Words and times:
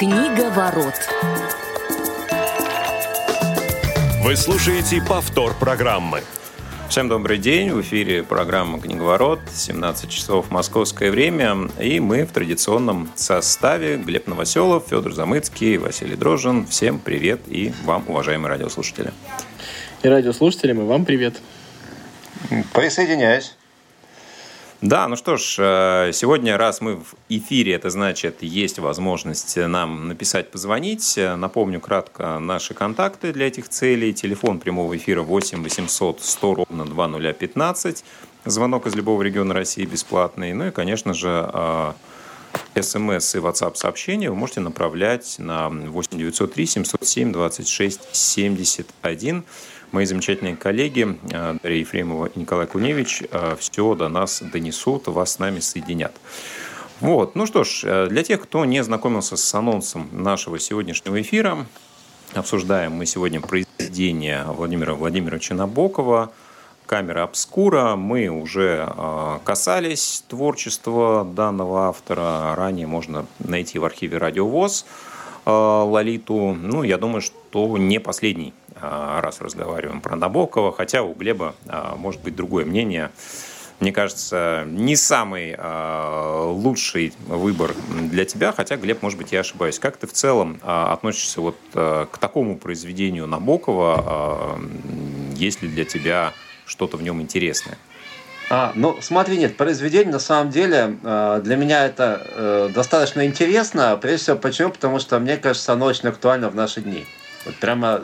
Книга 0.00 0.48
ворот. 0.48 0.94
Вы 4.22 4.34
слушаете 4.34 5.02
повтор 5.06 5.54
программы. 5.60 6.22
Всем 6.88 7.10
добрый 7.10 7.36
день. 7.36 7.70
В 7.70 7.82
эфире 7.82 8.22
программа 8.22 8.80
«Книговорот». 8.80 9.40
17 9.52 10.08
часов 10.08 10.50
московское 10.50 11.10
время. 11.10 11.68
И 11.78 12.00
мы 12.00 12.24
в 12.24 12.32
традиционном 12.32 13.10
составе. 13.14 13.98
Глеб 13.98 14.26
Новоселов, 14.26 14.86
Федор 14.88 15.12
Замыцкий, 15.12 15.76
Василий 15.76 16.16
Дрожжин. 16.16 16.66
Всем 16.66 16.98
привет 16.98 17.42
и 17.46 17.74
вам, 17.84 18.04
уважаемые 18.08 18.48
радиослушатели. 18.48 19.12
И 20.02 20.08
радиослушателям, 20.08 20.80
и 20.80 20.84
вам 20.86 21.04
привет. 21.04 21.42
Присоединяюсь. 22.72 23.54
Да, 24.82 25.08
ну 25.08 25.16
что 25.16 25.36
ж, 25.36 25.56
э, 25.58 26.10
сегодня, 26.14 26.56
раз 26.56 26.80
мы 26.80 26.96
в 26.96 27.14
эфире, 27.28 27.74
это 27.74 27.90
значит, 27.90 28.42
есть 28.42 28.78
возможность 28.78 29.58
нам 29.58 30.08
написать, 30.08 30.50
позвонить. 30.50 31.18
Напомню 31.36 31.80
кратко 31.80 32.38
наши 32.38 32.72
контакты 32.72 33.34
для 33.34 33.48
этих 33.48 33.68
целей. 33.68 34.14
Телефон 34.14 34.58
прямого 34.58 34.96
эфира 34.96 35.20
8 35.20 35.62
800 35.62 36.22
100 36.22 36.54
ровно 36.54 36.86
2015. 36.86 38.04
Звонок 38.46 38.86
из 38.86 38.94
любого 38.94 39.20
региона 39.20 39.52
России 39.52 39.84
бесплатный. 39.84 40.54
Ну 40.54 40.68
и, 40.68 40.70
конечно 40.70 41.12
же, 41.12 41.94
смс 42.74 43.34
и 43.34 43.38
WhatsApp 43.38 43.74
сообщения 43.74 44.30
вы 44.30 44.36
можете 44.36 44.60
направлять 44.60 45.36
на 45.38 45.68
8 45.68 46.16
903 46.16 46.66
707 46.66 47.32
26 47.32 48.16
71 48.16 49.44
мои 49.92 50.04
замечательные 50.04 50.56
коллеги 50.56 51.18
э, 51.32 51.56
Дарья 51.62 51.78
Ефремова 51.78 52.26
и 52.26 52.38
Николай 52.38 52.66
Куневич 52.66 53.22
э, 53.30 53.56
все 53.58 53.94
до 53.94 54.08
нас 54.08 54.42
донесут, 54.42 55.08
вас 55.08 55.32
с 55.32 55.38
нами 55.38 55.60
соединят. 55.60 56.12
Вот, 57.00 57.34
ну 57.34 57.46
что 57.46 57.64
ж, 57.64 57.82
э, 57.84 58.06
для 58.08 58.22
тех, 58.22 58.42
кто 58.42 58.64
не 58.64 58.82
знакомился 58.82 59.36
с 59.36 59.54
анонсом 59.54 60.08
нашего 60.12 60.58
сегодняшнего 60.58 61.20
эфира, 61.20 61.66
обсуждаем 62.34 62.92
мы 62.92 63.06
сегодня 63.06 63.40
произведение 63.40 64.44
Владимира 64.46 64.94
Владимировича 64.94 65.54
Набокова 65.54 66.32
«Камера 66.86 67.22
обскура». 67.22 67.94
Мы 67.94 68.28
уже 68.28 68.92
касались 69.44 70.24
творчества 70.26 71.24
данного 71.24 71.88
автора. 71.88 72.56
Ранее 72.56 72.88
можно 72.88 73.26
найти 73.38 73.78
в 73.78 73.84
архиве 73.84 74.18
«Радио 74.18 74.44
ВОЗ». 74.44 74.86
Лолиту. 75.46 76.52
Ну, 76.52 76.82
я 76.82 76.98
думаю, 76.98 77.22
что 77.22 77.78
не 77.78 78.00
последний 78.00 78.52
раз 78.80 79.40
разговариваем 79.40 80.00
про 80.00 80.16
Набокова, 80.16 80.72
хотя 80.72 81.02
у 81.02 81.14
Глеба 81.14 81.54
а, 81.66 81.96
может 81.96 82.22
быть 82.22 82.36
другое 82.36 82.64
мнение. 82.64 83.10
Мне 83.78 83.92
кажется, 83.92 84.64
не 84.66 84.94
самый 84.96 85.54
а, 85.56 86.50
лучший 86.50 87.14
выбор 87.26 87.74
для 88.10 88.24
тебя, 88.24 88.52
хотя, 88.52 88.76
Глеб, 88.76 89.02
может 89.02 89.18
быть, 89.18 89.32
я 89.32 89.40
ошибаюсь. 89.40 89.78
Как 89.78 89.96
ты 89.96 90.06
в 90.06 90.12
целом 90.12 90.60
относишься 90.62 91.40
вот 91.40 91.56
к 91.72 92.10
такому 92.20 92.56
произведению 92.56 93.26
Набокова? 93.26 94.58
Есть 95.34 95.62
ли 95.62 95.68
для 95.68 95.84
тебя 95.84 96.32
что-то 96.66 96.96
в 96.96 97.02
нем 97.02 97.20
интересное? 97.22 97.78
А, 98.52 98.72
ну, 98.74 98.98
смотри, 99.00 99.38
нет, 99.38 99.56
произведение 99.56 100.12
на 100.12 100.18
самом 100.18 100.50
деле 100.50 100.96
для 101.02 101.56
меня 101.56 101.86
это 101.86 102.20
э, 102.26 102.70
достаточно 102.74 103.24
интересно. 103.24 103.96
Прежде 103.96 104.24
всего, 104.24 104.36
почему? 104.36 104.70
Потому 104.70 104.98
что 104.98 105.20
мне 105.20 105.36
кажется, 105.36 105.72
оно 105.72 105.86
очень 105.86 106.08
актуально 106.08 106.50
в 106.50 106.56
наши 106.56 106.80
дни. 106.80 107.06
Вот 107.44 107.56
прямо, 107.56 108.02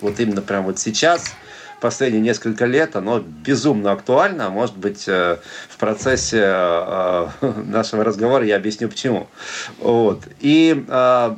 вот 0.00 0.20
именно 0.20 0.42
прямо 0.42 0.66
вот 0.66 0.78
сейчас, 0.78 1.34
последние 1.80 2.22
несколько 2.22 2.66
лет, 2.66 2.96
оно 2.96 3.20
безумно 3.20 3.92
актуально. 3.92 4.50
Может 4.50 4.76
быть, 4.76 5.04
э, 5.08 5.38
в 5.68 5.76
процессе 5.76 6.42
э, 6.42 7.28
нашего 7.64 8.04
разговора 8.04 8.44
я 8.44 8.56
объясню 8.56 8.88
почему. 8.88 9.28
Вот. 9.78 10.22
И 10.40 10.84
э, 10.86 11.36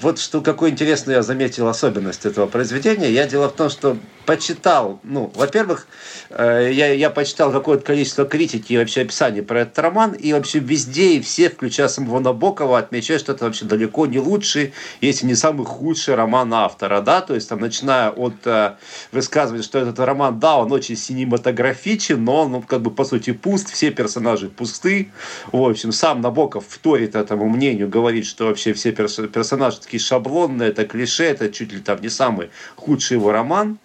вот 0.00 0.18
что 0.18 0.40
какую 0.40 0.70
интересную 0.70 1.16
я 1.16 1.22
заметил 1.22 1.68
особенность 1.68 2.26
этого 2.26 2.46
произведения. 2.46 3.10
Я 3.10 3.26
дело 3.26 3.48
в 3.48 3.54
том, 3.54 3.70
что 3.70 3.96
почитал, 4.26 5.00
ну, 5.02 5.30
во-первых, 5.34 5.86
э, 6.30 6.70
я, 6.72 6.92
я 6.92 7.10
почитал 7.10 7.52
какое-то 7.52 7.84
количество 7.84 8.24
критики 8.24 8.72
и 8.72 8.78
вообще 8.78 9.02
описаний 9.02 9.42
про 9.42 9.60
этот 9.60 9.78
роман, 9.78 10.12
и 10.12 10.32
вообще 10.32 10.58
везде 10.58 11.16
и 11.16 11.20
все, 11.20 11.50
включая 11.50 11.88
самого 11.88 12.20
Набокова, 12.20 12.78
отмечают, 12.78 13.22
что 13.22 13.32
это 13.32 13.44
вообще 13.44 13.64
далеко 13.64 14.06
не 14.06 14.18
лучший, 14.18 14.72
если 15.00 15.26
не 15.26 15.34
самый 15.34 15.66
худший 15.66 16.14
роман 16.14 16.52
автора, 16.54 17.00
да, 17.00 17.20
то 17.20 17.34
есть 17.34 17.48
там, 17.48 17.60
начиная 17.60 18.10
от 18.10 18.34
э, 18.46 18.74
высказывания, 19.12 19.62
что 19.62 19.78
этот 19.78 19.98
роман, 19.98 20.38
да, 20.40 20.56
он 20.56 20.72
очень 20.72 20.96
синематографичен, 20.96 22.22
но 22.24 22.42
он, 22.42 22.52
ну, 22.52 22.62
как 22.62 22.80
бы, 22.80 22.90
по 22.90 23.04
сути, 23.04 23.32
пуст, 23.32 23.70
все 23.70 23.90
персонажи 23.90 24.48
пусты, 24.48 25.10
в 25.52 25.62
общем, 25.62 25.92
сам 25.92 26.20
Набоков 26.20 26.64
вторит 26.68 27.14
этому 27.14 27.48
мнению, 27.48 27.88
говорит, 27.88 28.26
что 28.26 28.46
вообще 28.46 28.72
все 28.72 28.92
перс- 28.92 29.28
персонажи 29.28 29.80
такие 29.80 30.00
шаблонные, 30.00 30.70
это 30.70 30.86
клише, 30.86 31.24
это 31.24 31.50
чуть 31.50 31.72
ли 31.72 31.80
там 31.80 32.00
не 32.00 32.08
самый 32.08 32.50
худший 32.76 33.16
его 33.16 33.30
роман, 33.30 33.78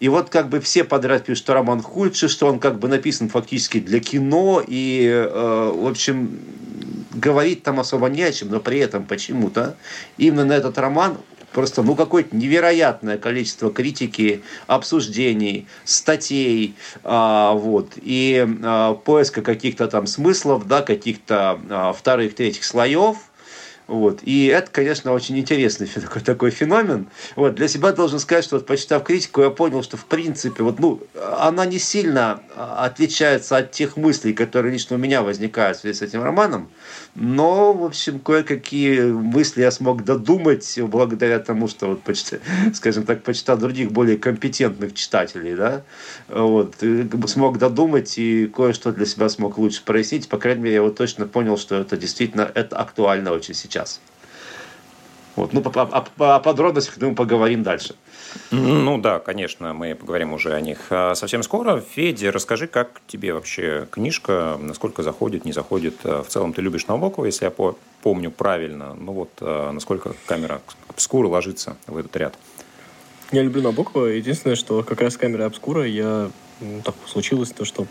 и 0.00 0.08
вот 0.08 0.30
как 0.30 0.48
бы 0.48 0.60
все 0.60 0.84
подряд 0.84 1.24
пишут, 1.24 1.44
что 1.44 1.54
роман 1.54 1.82
худший, 1.82 2.28
что 2.28 2.46
он 2.46 2.58
как 2.58 2.78
бы 2.78 2.88
написан 2.88 3.28
фактически 3.28 3.80
для 3.80 4.00
кино, 4.00 4.62
и, 4.66 5.06
э, 5.06 5.72
в 5.74 5.86
общем, 5.86 6.40
говорить 7.14 7.62
там 7.62 7.80
особо 7.80 8.08
не 8.08 8.22
о 8.22 8.32
чем, 8.32 8.50
но 8.50 8.60
при 8.60 8.78
этом 8.78 9.04
почему-то 9.04 9.76
именно 10.18 10.44
на 10.44 10.52
этот 10.52 10.78
роман 10.78 11.16
просто 11.52 11.82
ну 11.82 11.94
какое-то 11.94 12.36
невероятное 12.36 13.16
количество 13.16 13.72
критики, 13.72 14.42
обсуждений, 14.66 15.66
статей, 15.84 16.74
а, 17.02 17.54
вот, 17.54 17.92
и 17.96 18.46
а, 18.62 18.92
поиска 18.92 19.40
каких-то 19.40 19.88
там 19.88 20.06
смыслов, 20.06 20.66
да, 20.66 20.82
каких-то 20.82 21.58
а, 21.70 21.92
вторых, 21.94 22.34
третьих 22.34 22.64
слоев– 22.64 23.16
вот. 23.86 24.20
И 24.24 24.46
это, 24.46 24.68
конечно, 24.70 25.12
очень 25.12 25.38
интересный 25.38 25.86
такой, 25.86 26.22
такой 26.24 26.50
феномен. 26.50 27.06
Вот. 27.36 27.54
Для 27.54 27.68
себя 27.68 27.92
должен 27.92 28.18
сказать, 28.18 28.44
что 28.44 28.56
вот, 28.56 28.66
почитав 28.66 29.04
критику, 29.04 29.42
я 29.42 29.50
понял, 29.50 29.82
что 29.82 29.96
в 29.96 30.06
принципе 30.06 30.62
вот, 30.64 30.80
ну, 30.80 31.00
она 31.38 31.66
не 31.66 31.78
сильно 31.78 32.40
а, 32.56 32.84
отличается 32.86 33.56
от 33.56 33.70
тех 33.70 33.96
мыслей, 33.96 34.32
которые 34.32 34.72
лично 34.72 34.96
у 34.96 34.98
меня 34.98 35.22
возникают 35.22 35.78
в 35.78 35.80
связи 35.82 35.98
с 35.98 36.02
этим 36.02 36.22
романом. 36.22 36.68
Но, 37.14 37.72
в 37.72 37.84
общем, 37.84 38.18
кое-какие 38.18 39.02
мысли 39.02 39.60
я 39.60 39.70
смог 39.70 40.04
додумать 40.04 40.78
благодаря 40.82 41.38
тому, 41.38 41.68
что, 41.68 41.86
вот, 41.86 42.02
почти, 42.02 42.38
скажем 42.74 43.04
так, 43.04 43.22
почитал 43.22 43.56
других 43.56 43.92
более 43.92 44.18
компетентных 44.18 44.94
читателей. 44.94 45.54
Да? 45.54 45.82
Вот. 46.28 46.74
Смог 47.26 47.58
додумать 47.58 48.18
и 48.18 48.48
кое-что 48.48 48.90
для 48.90 49.06
себя 49.06 49.28
смог 49.28 49.58
лучше 49.58 49.82
прояснить. 49.84 50.28
По 50.28 50.38
крайней 50.38 50.62
мере, 50.62 50.74
я 50.76 50.82
вот 50.82 50.96
точно 50.96 51.26
понял, 51.26 51.56
что 51.56 51.76
это 51.76 51.96
действительно 51.96 52.50
это 52.52 52.76
актуально 52.76 53.30
очень 53.30 53.54
сейчас 53.54 53.75
сейчас. 53.76 54.00
Вот. 55.36 55.52
Ну, 55.52 55.62
о, 55.62 56.04
о 56.18 56.40
подробностях 56.40 56.96
мы 56.96 57.14
поговорим 57.14 57.62
дальше. 57.62 57.94
Ну 58.50 58.98
да, 58.98 59.18
конечно, 59.18 59.74
мы 59.74 59.94
поговорим 59.94 60.32
уже 60.32 60.54
о 60.54 60.60
них 60.60 60.78
а, 60.88 61.14
совсем 61.14 61.42
скоро. 61.42 61.80
Федя, 61.80 62.32
расскажи, 62.32 62.66
как 62.66 63.02
тебе 63.06 63.34
вообще 63.34 63.86
книжка, 63.90 64.58
насколько 64.58 65.02
заходит, 65.02 65.44
не 65.44 65.52
заходит. 65.52 65.94
А, 66.04 66.22
в 66.22 66.28
целом 66.28 66.54
ты 66.54 66.62
любишь 66.62 66.86
Набокова, 66.86 67.26
если 67.26 67.44
я 67.44 67.74
помню 68.02 68.30
правильно. 68.30 68.94
Ну 68.94 69.12
вот, 69.12 69.30
а, 69.40 69.72
насколько 69.72 70.14
камера 70.24 70.62
обскура 70.88 71.28
ложится 71.28 71.76
в 71.86 71.98
этот 71.98 72.16
ряд. 72.16 72.34
Я 73.30 73.42
люблю 73.42 73.60
Набокова. 73.60 74.06
Единственное, 74.06 74.56
что 74.56 74.82
как 74.82 75.02
раз 75.02 75.18
камера 75.18 75.44
обскура 75.44 75.86
я 75.86 76.30
ну, 76.60 76.80
так 76.82 76.94
случилось 77.06 77.50
то, 77.50 77.66
что 77.66 77.86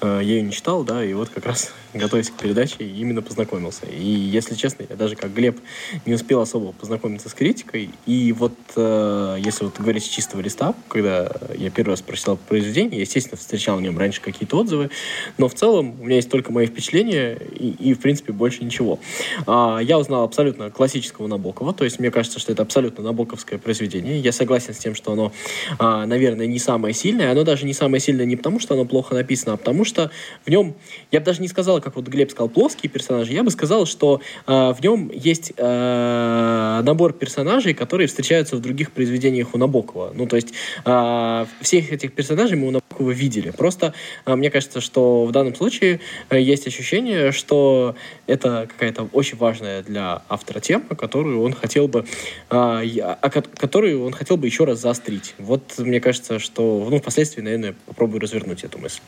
э, 0.00 0.06
я 0.06 0.20
ее 0.20 0.42
не 0.42 0.52
читал, 0.52 0.84
да, 0.84 1.04
и 1.04 1.12
вот 1.14 1.30
как 1.30 1.46
раз 1.46 1.72
готовясь 1.94 2.30
к 2.30 2.34
передаче, 2.34 2.76
именно 2.80 3.22
познакомился. 3.22 3.86
И, 3.86 4.04
если 4.04 4.54
честно, 4.54 4.84
я 4.88 4.96
даже 4.96 5.16
как 5.16 5.32
Глеб 5.32 5.58
не 6.06 6.14
успел 6.14 6.40
особо 6.40 6.72
познакомиться 6.72 7.28
с 7.28 7.34
критикой. 7.34 7.90
И 8.06 8.32
вот 8.32 8.54
э, 8.76 9.36
если 9.38 9.64
вот 9.64 9.78
говорить 9.78 10.04
с 10.04 10.08
чистого 10.08 10.40
листа, 10.40 10.74
когда 10.88 11.30
я 11.56 11.70
первый 11.70 11.90
раз 11.90 12.02
прочитал 12.02 12.36
произведение, 12.36 13.00
естественно, 13.00 13.36
встречал 13.36 13.76
в 13.78 13.82
нем 13.82 13.98
раньше 13.98 14.20
какие-то 14.20 14.58
отзывы, 14.58 14.90
но 15.38 15.48
в 15.48 15.54
целом 15.54 16.00
у 16.00 16.04
меня 16.04 16.16
есть 16.16 16.30
только 16.30 16.52
мои 16.52 16.66
впечатления 16.66 17.34
и, 17.34 17.70
и 17.70 17.94
в 17.94 18.00
принципе, 18.00 18.32
больше 18.32 18.64
ничего. 18.64 18.98
А, 19.46 19.78
я 19.78 19.98
узнал 19.98 20.24
абсолютно 20.24 20.70
классического 20.70 21.26
Набокова, 21.26 21.72
то 21.72 21.84
есть 21.84 21.98
мне 21.98 22.10
кажется, 22.10 22.38
что 22.38 22.52
это 22.52 22.62
абсолютно 22.62 23.04
набоковское 23.04 23.58
произведение. 23.58 24.20
Я 24.20 24.32
согласен 24.32 24.74
с 24.74 24.78
тем, 24.78 24.94
что 24.94 25.12
оно, 25.12 25.32
а, 25.78 26.06
наверное, 26.06 26.46
не 26.46 26.58
самое 26.58 26.94
сильное. 26.94 27.30
Оно 27.30 27.44
даже 27.44 27.66
не 27.66 27.74
самое 27.74 28.00
сильное 28.00 28.26
не 28.26 28.36
потому, 28.36 28.60
что 28.60 28.74
оно 28.74 28.84
плохо 28.84 29.14
написано, 29.14 29.54
а 29.54 29.56
потому 29.56 29.84
что 29.84 30.10
в 30.44 30.50
нем, 30.50 30.74
я 31.10 31.20
бы 31.20 31.26
даже 31.26 31.40
не 31.40 31.48
сказал, 31.48 31.77
как 31.80 31.96
вот 31.96 32.06
Глеб 32.08 32.30
сказал, 32.30 32.48
плоские 32.48 32.90
персонажи, 32.90 33.32
я 33.32 33.42
бы 33.42 33.50
сказал, 33.50 33.86
что 33.86 34.20
э, 34.46 34.52
в 34.52 34.82
нем 34.82 35.10
есть 35.12 35.52
э, 35.56 36.80
набор 36.84 37.12
персонажей, 37.12 37.74
которые 37.74 38.06
встречаются 38.06 38.56
в 38.56 38.60
других 38.60 38.92
произведениях 38.92 39.54
у 39.54 39.58
Набокова. 39.58 40.12
Ну, 40.14 40.26
то 40.26 40.36
есть 40.36 40.52
э, 40.84 41.46
всех 41.60 41.92
этих 41.92 42.12
персонажей 42.12 42.56
мы 42.56 42.68
у 42.68 42.70
Набокова 42.70 43.10
видели. 43.10 43.50
Просто 43.50 43.94
э, 44.26 44.34
мне 44.34 44.50
кажется, 44.50 44.80
что 44.80 45.24
в 45.24 45.32
данном 45.32 45.54
случае 45.54 46.00
э, 46.30 46.40
есть 46.40 46.66
ощущение, 46.66 47.32
что 47.32 47.94
это 48.26 48.66
какая-то 48.68 49.08
очень 49.12 49.38
важная 49.38 49.82
для 49.82 50.22
автора 50.28 50.60
тема, 50.60 50.96
которую 50.96 51.42
он 51.42 51.52
хотел 51.52 51.88
бы, 51.88 52.04
э, 52.50 53.16
которую 53.56 54.04
он 54.04 54.12
хотел 54.12 54.36
бы 54.36 54.46
еще 54.46 54.64
раз 54.64 54.80
заострить. 54.80 55.34
Вот 55.38 55.78
мне 55.78 56.00
кажется, 56.00 56.38
что 56.38 56.86
ну, 56.90 56.98
впоследствии, 56.98 57.42
наверное, 57.42 57.74
попробую 57.86 58.20
развернуть 58.20 58.64
эту 58.64 58.78
мысль. 58.78 59.00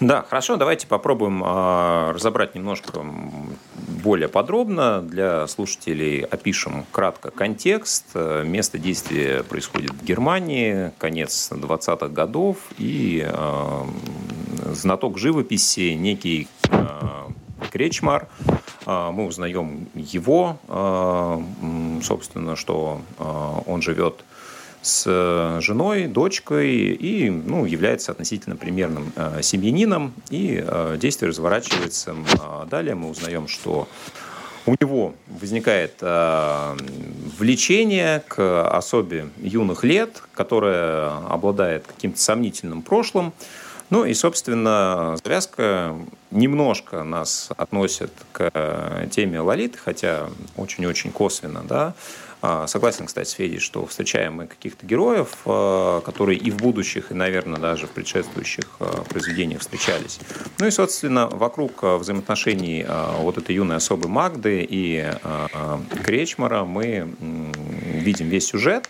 Да, 0.00 0.24
хорошо, 0.28 0.56
давайте 0.56 0.86
попробуем 0.86 1.44
э, 1.44 2.12
разобрать 2.12 2.54
немножко 2.54 3.04
более 4.02 4.28
подробно. 4.28 5.02
Для 5.02 5.46
слушателей 5.46 6.22
опишем 6.22 6.86
кратко 6.90 7.30
контекст. 7.30 8.06
Место 8.14 8.78
действия 8.78 9.42
происходит 9.42 9.90
в 9.90 10.02
Германии, 10.02 10.90
конец 10.96 11.50
20-х 11.52 12.08
годов, 12.08 12.56
и 12.78 13.22
э, 13.30 13.84
знаток 14.72 15.18
живописи, 15.18 15.90
некий 15.90 16.48
э, 16.70 17.28
Кречмар, 17.70 18.28
э, 18.86 19.10
мы 19.12 19.26
узнаем 19.26 19.88
его, 19.94 20.56
э, 20.66 21.42
собственно, 22.02 22.56
что 22.56 23.02
э, 23.18 23.24
он 23.66 23.82
живет 23.82 24.24
с 24.82 25.04
э, 25.06 25.60
женой, 25.60 26.06
дочкой 26.06 26.70
и 26.70 27.28
ну, 27.28 27.64
является 27.66 28.12
относительно 28.12 28.56
примерным 28.56 29.12
э, 29.14 29.42
семьянином. 29.42 30.14
И 30.30 30.62
э, 30.66 30.96
действие 30.98 31.28
разворачивается. 31.28 32.14
Э, 32.14 32.66
далее 32.68 32.94
мы 32.94 33.10
узнаем, 33.10 33.46
что 33.46 33.88
у 34.66 34.74
него 34.80 35.14
возникает 35.28 35.94
э, 36.00 36.76
влечение 37.38 38.22
к 38.26 38.68
особе 38.68 39.28
юных 39.38 39.84
лет, 39.84 40.22
которая 40.32 41.10
обладает 41.28 41.86
каким-то 41.86 42.18
сомнительным 42.18 42.82
прошлым. 42.82 43.32
Ну 43.90 44.04
и, 44.04 44.14
собственно, 44.14 45.16
завязка 45.24 45.96
немножко 46.30 47.02
нас 47.02 47.48
относит 47.56 48.12
к 48.30 49.08
теме 49.10 49.40
Лолиты, 49.40 49.78
хотя 49.78 50.28
очень-очень 50.56 51.10
косвенно, 51.10 51.62
да, 51.64 51.86
а, 51.88 51.94
согласен, 52.66 53.06
кстати, 53.06 53.28
с 53.28 53.32
Федей, 53.32 53.58
что 53.58 53.84
встречаем 53.86 54.34
мы 54.34 54.46
каких-то 54.46 54.86
героев, 54.86 55.36
а, 55.44 56.00
которые 56.00 56.38
и 56.38 56.50
в 56.50 56.56
будущих, 56.56 57.10
и, 57.10 57.14
наверное, 57.14 57.60
даже 57.60 57.86
в 57.86 57.90
предшествующих 57.90 58.64
а, 58.80 59.02
произведениях 59.02 59.60
встречались. 59.60 60.18
Ну 60.58 60.66
и, 60.66 60.70
собственно, 60.70 61.28
вокруг 61.28 61.82
взаимоотношений 61.82 62.86
вот 63.18 63.38
этой 63.38 63.54
юной 63.54 63.76
особы 63.76 64.08
Магды 64.08 64.66
и 64.68 65.12
Кречмара 66.04 66.64
мы 66.64 67.08
видим 67.20 68.28
весь 68.28 68.46
сюжет. 68.46 68.88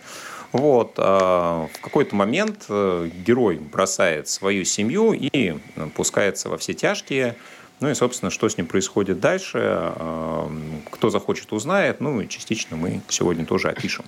Вот. 0.51 0.97
В 0.97 1.69
какой-то 1.81 2.13
момент 2.13 2.65
э, 2.67 3.09
герой 3.25 3.55
бросает 3.55 4.27
свою 4.27 4.65
семью 4.65 5.13
и 5.13 5.57
пускается 5.95 6.49
во 6.49 6.57
все 6.57 6.73
тяжкие, 6.73 7.37
ну 7.81 7.89
и, 7.89 7.95
собственно, 7.95 8.29
что 8.29 8.47
с 8.47 8.57
ним 8.57 8.67
происходит 8.67 9.19
дальше, 9.19 9.57
эм, 9.57 10.83
кто 10.91 11.09
захочет, 11.09 11.51
узнает. 11.51 11.99
Ну 11.99 12.21
и 12.21 12.27
частично 12.29 12.77
мы 12.77 13.01
сегодня 13.09 13.43
тоже 13.43 13.69
опишем. 13.69 14.05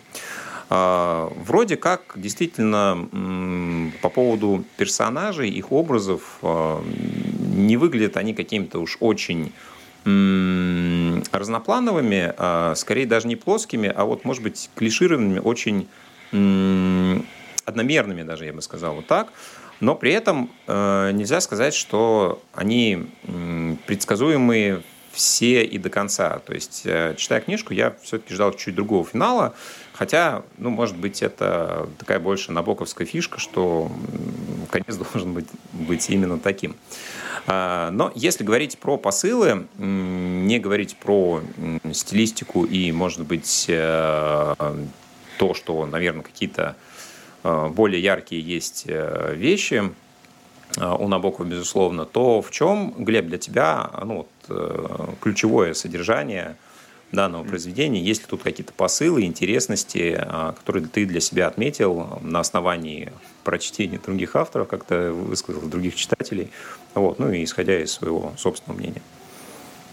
А, 0.69 1.33
вроде 1.35 1.75
как, 1.75 2.13
действительно, 2.15 3.09
по 4.01 4.09
поводу 4.09 4.63
персонажей, 4.77 5.49
их 5.49 5.71
образов, 5.71 6.37
э, 6.43 6.81
не 7.55 7.77
выглядят 7.77 8.15
они 8.17 8.33
какими-то 8.33 8.79
уж 8.79 8.97
очень 8.99 9.51
разноплановыми, 11.31 12.33
а 12.37 12.73
скорее 12.75 13.05
даже 13.05 13.29
не 13.29 13.37
плоскими, 13.37 13.87
а 13.87 14.03
вот, 14.03 14.25
может 14.25 14.43
быть, 14.43 14.69
клишированными, 14.75 15.39
очень 15.39 15.87
одномерными 17.65 18.23
даже, 18.23 18.45
я 18.45 18.51
бы 18.51 18.61
сказал, 18.61 18.95
вот 18.95 19.07
так. 19.07 19.31
Но 19.83 19.95
при 19.95 20.13
этом 20.13 20.49
э, 20.65 21.11
нельзя 21.11 21.41
сказать, 21.41 21.73
что 21.73 22.41
они 22.53 23.05
э, 23.23 23.75
предсказуемые 23.85 24.81
все 25.11 25.65
и 25.65 25.77
до 25.77 25.89
конца. 25.89 26.39
То 26.39 26.53
есть, 26.53 26.83
э, 26.85 27.15
читая 27.17 27.41
книжку, 27.41 27.73
я 27.73 27.93
все-таки 28.01 28.33
ждал 28.33 28.53
чуть 28.53 28.75
другого 28.75 29.05
финала, 29.05 29.53
хотя, 29.91 30.43
ну, 30.57 30.69
может 30.69 30.95
быть, 30.95 31.21
это 31.21 31.89
такая 31.99 32.19
больше 32.19 32.53
набоковская 32.53 33.05
фишка, 33.05 33.41
что 33.41 33.91
конец 34.71 34.95
должен 35.13 35.33
быть, 35.33 35.47
быть 35.73 36.09
именно 36.09 36.39
таким. 36.39 36.77
А, 37.45 37.91
но 37.91 38.09
если 38.15 38.45
говорить 38.45 38.77
про 38.77 38.95
посылы, 38.97 39.67
не 39.77 40.59
говорить 40.59 40.95
про 40.95 41.41
стилистику 41.91 42.63
и, 42.63 42.93
может 42.93 43.25
быть, 43.25 43.65
э, 43.67 44.55
то, 45.37 45.53
что, 45.53 45.85
наверное, 45.85 46.23
какие-то 46.23 46.77
более 47.43 48.01
яркие 48.01 48.41
есть 48.41 48.85
э, 48.87 49.33
вещи 49.35 49.91
э, 50.77 50.95
у 50.99 51.07
Набокова, 51.07 51.45
безусловно, 51.45 52.05
то 52.05 52.41
в 52.41 52.51
чем, 52.51 52.93
Глеб, 52.97 53.27
для 53.27 53.37
тебя 53.37 53.89
ну, 54.03 54.27
вот, 54.47 55.17
ключевое 55.21 55.73
содержание 55.73 56.55
данного 57.11 57.43
произведения? 57.43 58.01
Есть 58.01 58.21
ли 58.21 58.27
тут 58.29 58.43
какие-то 58.43 58.73
посылы, 58.73 59.23
интересности, 59.23 60.19
которые 60.57 60.87
ты 60.87 61.05
для 61.05 61.19
себя 61.19 61.47
отметил 61.47 62.19
на 62.21 62.39
основании 62.39 63.13
прочтения 63.43 63.99
других 64.03 64.35
авторов, 64.35 64.67
как 64.67 64.83
то 64.83 65.11
высказал, 65.13 65.61
других 65.61 65.95
читателей, 65.95 66.49
вот, 66.95 67.19
ну 67.19 67.31
и 67.31 67.43
исходя 67.43 67.79
из 67.79 67.91
своего 67.91 68.33
собственного 68.37 68.79
мнения? 68.79 69.01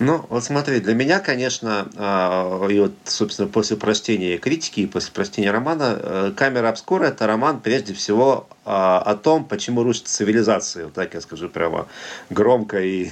Ну, 0.01 0.25
вот 0.31 0.43
смотри, 0.43 0.81
для 0.81 0.95
меня, 0.95 1.21
конечно, 1.21 1.91
а, 1.97 2.67
и 2.69 2.81
вот, 2.81 2.93
собственно, 3.05 3.47
после 3.49 3.77
прочтения 3.77 4.39
критики 4.39 4.81
и 4.81 4.87
после 4.87 5.13
прочтения 5.13 5.51
романа, 5.51 6.01
э, 6.03 6.33
«Камера 6.35 6.71
обскура»— 6.71 7.05
это 7.09 7.27
роман, 7.27 7.61
прежде 7.61 7.93
всего, 7.93 8.49
а, 8.65 8.99
о 8.99 9.15
том, 9.15 9.45
почему 9.45 9.83
рушится 9.83 10.15
цивилизация. 10.15 10.87
Вот 10.87 10.95
так 10.95 11.13
я 11.13 11.21
скажу 11.21 11.51
прямо 11.51 11.87
громко 12.31 12.81
и 12.81 13.11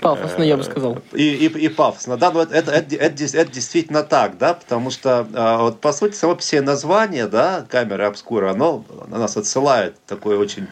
Пафосно, 0.00 0.42
я 0.42 0.56
бы 0.56 0.62
сказал. 0.62 0.98
И, 1.12 1.22
и, 1.22 1.46
и 1.46 1.68
пафосно, 1.68 2.16
да, 2.16 2.30
но 2.30 2.42
это, 2.42 2.54
это, 2.54 2.72
это, 2.72 2.96
это, 2.96 3.52
действительно 3.52 4.02
так, 4.02 4.38
да, 4.38 4.54
потому 4.54 4.90
что 4.90 5.26
а, 5.34 5.62
вот 5.62 5.80
по 5.80 5.92
сути 5.92 6.14
само 6.14 6.36
по 6.36 6.42
себе 6.42 6.60
название, 6.60 7.26
да, 7.26 7.66
камера 7.68 8.06
обскура, 8.06 8.52
оно 8.52 8.84
на 9.08 9.18
нас 9.18 9.36
отсылает 9.36 9.96
такой 10.06 10.36
очень 10.36 10.68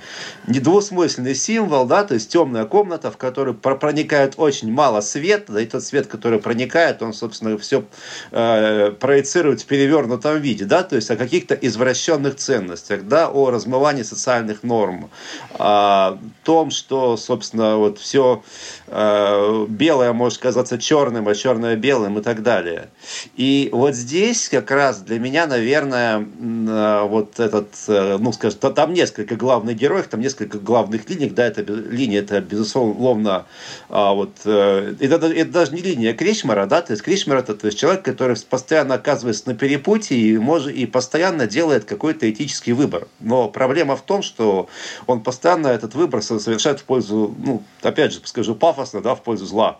недвусмысленный 0.47 1.35
символ, 1.35 1.87
да, 1.87 2.05
то 2.05 2.15
есть 2.15 2.31
темная 2.31 2.65
комната, 2.65 3.11
в 3.11 3.17
которую 3.17 3.55
проникает 3.57 4.35
очень 4.37 4.73
мало 4.73 5.01
света, 5.01 5.53
да, 5.53 5.61
и 5.61 5.67
тот 5.67 5.83
свет, 5.83 6.07
который 6.07 6.39
проникает, 6.39 7.03
он, 7.03 7.13
собственно, 7.13 7.57
все 7.59 7.85
э, 8.31 8.93
проецирует 8.93 9.63
в 9.63 9.67
перевернутом 9.67 10.41
виде, 10.41 10.65
да, 10.65 10.83
то 10.83 10.97
есть 10.97 11.11
о 11.11 11.17
каких-то 11.17 11.55
извращенных 11.55 12.37
ценностях, 12.37 13.05
да, 13.05 13.29
о 13.29 13.51
размывании 13.51 14.03
социальных 14.03 14.63
норм, 14.63 15.11
о 15.59 16.19
том, 16.45 16.71
что, 16.71 17.17
собственно, 17.17 17.77
вот 17.77 17.99
все 17.99 18.17
Э, 18.27 18.43
белое 18.89 20.13
может 20.13 20.39
казаться 20.39 20.79
черным, 20.79 21.29
а 21.29 21.35
черное 21.35 21.77
белым 21.77 22.19
и 22.19 22.23
так 22.23 22.43
далее. 22.43 22.89
И 23.37 23.69
вот 23.73 23.95
здесь 23.95 24.49
как 24.49 24.71
раз 24.71 25.01
для 25.01 25.19
меня, 25.19 25.47
наверное, 25.47 26.21
э, 26.21 27.07
вот 27.09 27.39
этот, 27.41 27.69
э, 27.89 28.17
ну, 28.19 28.33
скажем, 28.33 28.59
там 28.59 28.93
несколько 28.93 29.37
главных 29.37 29.77
героев, 29.77 30.09
там 30.09 30.21
несколько 30.21 30.59
главных 30.59 31.09
линий, 31.09 31.31
да, 31.31 31.47
это 31.47 31.63
линия, 31.63 32.21
это, 32.21 32.41
безусловно, 32.41 33.47
а, 33.89 34.13
вот, 34.13 34.31
это, 34.45 35.27
это 35.27 35.51
даже 35.51 35.73
не 35.73 35.83
линия 35.83 36.13
Кришмара, 36.15 36.67
да, 36.67 36.83
то 36.83 36.93
есть 36.93 37.03
Кришмар 37.03 37.39
это 37.39 37.55
то 37.55 37.67
есть 37.67 37.79
человек, 37.79 38.03
который 38.03 38.37
постоянно 38.49 38.95
оказывается 38.95 39.49
на 39.49 39.55
перепутье 39.55 40.19
и, 40.19 40.37
может, 40.39 40.73
и 40.73 40.87
постоянно 40.87 41.47
делает 41.47 41.85
какой-то 41.85 42.31
этический 42.31 42.73
выбор. 42.73 43.09
Но 43.21 43.49
проблема 43.49 43.97
в 43.97 44.03
том, 44.03 44.23
что 44.23 44.69
он 45.07 45.23
постоянно 45.23 45.69
этот 45.69 45.95
выбор 45.95 46.23
совершает 46.23 46.81
в 46.81 46.85
пользу, 46.85 47.35
ну, 47.39 47.63
опять 47.83 48.13
же, 48.13 48.21
скажу 48.25 48.55
пафосно, 48.67 49.01
да, 49.01 49.15
в 49.15 49.23
пользу 49.23 49.47
зла. 49.47 49.79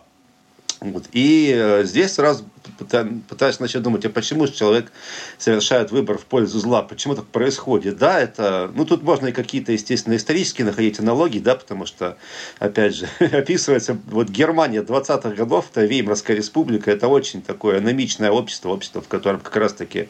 Вот. 0.79 1.05
И 1.11 1.51
э, 1.55 1.83
здесь 1.85 2.13
сразу 2.13 2.45
пытаюсь 2.77 3.59
начать 3.59 3.81
думать, 3.81 4.05
а 4.05 4.09
почему 4.09 4.47
человек 4.47 4.91
совершает 5.39 5.91
выбор 5.91 6.19
в 6.19 6.25
пользу 6.25 6.59
зла? 6.59 6.83
Почему 6.83 7.15
так 7.15 7.25
происходит? 7.25 7.97
Да, 7.97 8.19
это, 8.19 8.71
ну 8.75 8.85
тут 8.85 9.01
можно 9.01 9.27
и 9.27 9.31
какие-то, 9.31 9.71
естественно, 9.71 10.15
исторические 10.15 10.65
находить 10.65 10.99
аналогии, 10.99 11.39
да, 11.39 11.55
потому 11.55 11.87
что, 11.87 12.17
опять 12.59 12.95
же, 12.95 13.07
описывается, 13.19 13.97
вот 14.05 14.29
Германия 14.29 14.83
20-х 14.83 15.29
годов, 15.31 15.65
это 15.71 15.83
Веймарская 15.85 16.37
республика, 16.37 16.91
это 16.91 17.07
очень 17.07 17.41
такое 17.41 17.79
аномичное 17.79 18.29
общество, 18.29 18.69
общество, 18.69 19.01
в 19.01 19.07
котором 19.07 19.39
как 19.39 19.55
раз-таки 19.55 20.09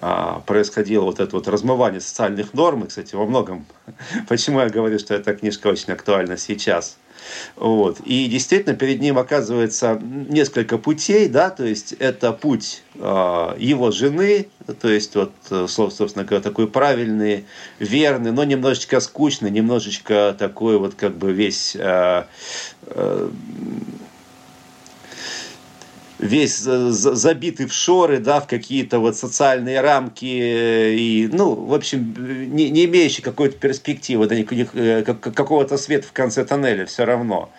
а, 0.00 0.42
происходило 0.44 1.04
вот 1.04 1.20
это 1.20 1.36
вот 1.36 1.46
размывание 1.46 2.00
социальных 2.00 2.52
норм, 2.52 2.84
и, 2.84 2.88
кстати, 2.88 3.14
во 3.14 3.26
многом, 3.26 3.64
почему 4.28 4.58
я 4.58 4.68
говорю, 4.68 4.98
что 4.98 5.14
эта 5.14 5.34
книжка 5.34 5.68
очень 5.68 5.92
актуальна 5.92 6.36
сейчас– 6.36 6.96
вот. 7.56 8.00
И 8.00 8.26
действительно 8.26 8.74
перед 8.74 9.00
ним 9.00 9.18
оказывается 9.18 10.00
несколько 10.00 10.78
путей, 10.78 11.28
да, 11.28 11.50
то 11.50 11.64
есть 11.64 11.92
это 11.98 12.32
путь 12.32 12.82
э, 12.94 13.54
его 13.58 13.90
жены, 13.90 14.48
то 14.80 14.88
есть 14.88 15.14
вот, 15.14 15.32
собственно 15.68 16.24
говоря, 16.24 16.42
такой 16.42 16.68
правильный, 16.68 17.44
верный, 17.78 18.32
но 18.32 18.44
немножечко 18.44 19.00
скучный, 19.00 19.50
немножечко 19.50 20.34
такой 20.38 20.78
вот 20.78 20.94
как 20.94 21.16
бы 21.16 21.32
весь 21.32 21.76
э, 21.76 22.24
э, 22.86 23.30
весь 26.20 26.58
забитый 26.58 27.66
в 27.66 27.72
шоры, 27.72 28.18
да, 28.18 28.40
в 28.40 28.46
какие-то 28.46 28.98
вот 28.98 29.16
социальные 29.16 29.80
рамки 29.80 30.24
и, 30.24 31.28
ну, 31.32 31.54
в 31.54 31.74
общем, 31.74 32.14
не, 32.54 32.70
не 32.70 32.84
имеющий 32.84 33.22
какой-то 33.22 33.56
перспективы, 33.56 34.26
да, 34.26 34.36
э, 34.36 35.02
какого-то 35.02 35.76
света 35.78 36.06
в 36.06 36.12
конце 36.12 36.44
тоннеля 36.44 36.86
все 36.86 37.04
равно. 37.04 37.50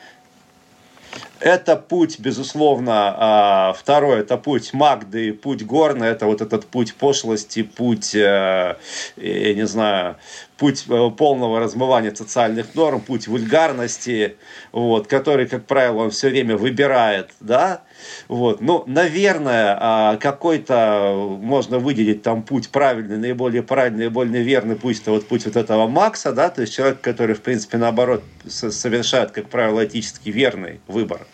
Это 1.40 1.76
путь, 1.76 2.20
безусловно, 2.20 3.16
а, 3.18 3.74
второй, 3.74 4.20
это 4.20 4.38
путь 4.38 4.74
Магды, 4.74 5.34
путь 5.34 5.66
Горна, 5.66 6.04
это 6.04 6.28
вот 6.28 6.40
этот 6.40 6.68
путь 6.68 6.94
пошлости, 6.94 7.64
путь, 7.64 8.14
э, 8.14 8.76
я 9.18 9.54
не 9.56 9.66
знаю, 9.66 10.18
путь 10.58 10.86
э, 10.88 11.10
полного 11.18 11.60
размывания 11.60 12.14
социальных 12.14 12.76
норм, 12.76 13.02
путь 13.02 13.28
вульгарности, 13.28 14.36
вот, 14.72 15.08
который, 15.08 15.48
как 15.48 15.66
правило, 15.66 16.04
он 16.04 16.12
все 16.12 16.30
время 16.30 16.58
выбирает, 16.58 17.32
да, 17.40 17.82
вот. 18.28 18.62
Ну, 18.62 18.84
наверное, 18.88 19.78
а, 19.80 20.18
какой-то 20.18 21.38
можно 21.42 21.80
выделить 21.80 22.24
там 22.24 22.44
путь 22.44 22.70
правильный, 22.70 23.18
наиболее 23.18 23.64
правильный, 23.64 24.06
наиболее 24.06 24.44
верный 24.44 24.76
путь, 24.76 25.02
это 25.02 25.12
вот 25.12 25.28
путь 25.28 25.46
вот 25.46 25.56
этого 25.56 25.88
Макса, 25.88 26.32
да, 26.32 26.50
то 26.50 26.62
есть 26.62 26.74
человек, 26.74 27.02
который, 27.02 27.36
в 27.36 27.42
принципе, 27.42 27.78
наоборот, 27.78 28.24
совершает, 28.48 29.32
как 29.32 29.50
правило, 29.50 29.86
этически 29.86 30.30
верный 30.30 30.80
выбор 30.88 31.26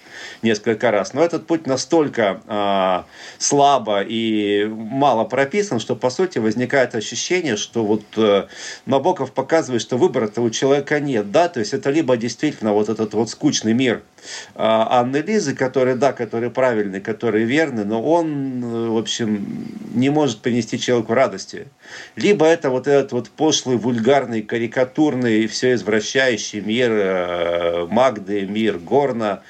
несколько 0.41 0.91
раз. 0.91 1.13
Но 1.13 1.23
этот 1.23 1.47
путь 1.47 1.67
настолько 1.67 2.41
э, 2.47 3.03
слабо 3.39 4.01
и 4.01 4.65
мало 4.65 5.23
прописан, 5.23 5.79
что 5.79 5.95
по 5.95 6.09
сути 6.09 6.39
возникает 6.39 6.95
ощущение, 6.95 7.57
что 7.57 7.85
вот 7.85 8.03
э, 8.17 8.47
Набоков 8.85 9.31
показывает, 9.31 9.81
что 9.81 9.97
выбора-то 9.97 10.41
у 10.41 10.49
человека 10.49 10.99
нет, 10.99 11.31
да, 11.31 11.49
то 11.49 11.59
есть 11.59 11.73
это 11.73 11.89
либо 11.89 12.17
действительно 12.17 12.73
вот 12.73 12.89
этот 12.89 13.13
вот 13.13 13.29
скучный 13.29 13.73
мир 13.73 13.97
э, 13.97 13.99
Анны 14.55 15.17
Лизы, 15.17 15.55
который, 15.55 15.95
да, 15.95 16.13
который 16.13 16.49
правильный, 16.49 17.01
который 17.01 17.43
верный, 17.43 17.85
но 17.85 18.01
он, 18.01 18.63
э, 18.63 18.89
в 18.89 18.97
общем, 18.97 19.67
не 19.93 20.09
может 20.09 20.39
принести 20.39 20.79
человеку 20.79 21.13
радости. 21.13 21.67
Либо 22.15 22.45
это 22.45 22.69
вот 22.69 22.87
этот 22.87 23.11
вот 23.11 23.29
пошлый, 23.29 23.77
вульгарный, 23.77 24.41
карикатурный, 24.41 25.47
все 25.47 25.73
извращающий 25.73 26.61
мир 26.61 26.91
э, 26.91 27.87
Магды, 27.89 28.45
мир 28.45 28.77
Горна, 28.77 29.41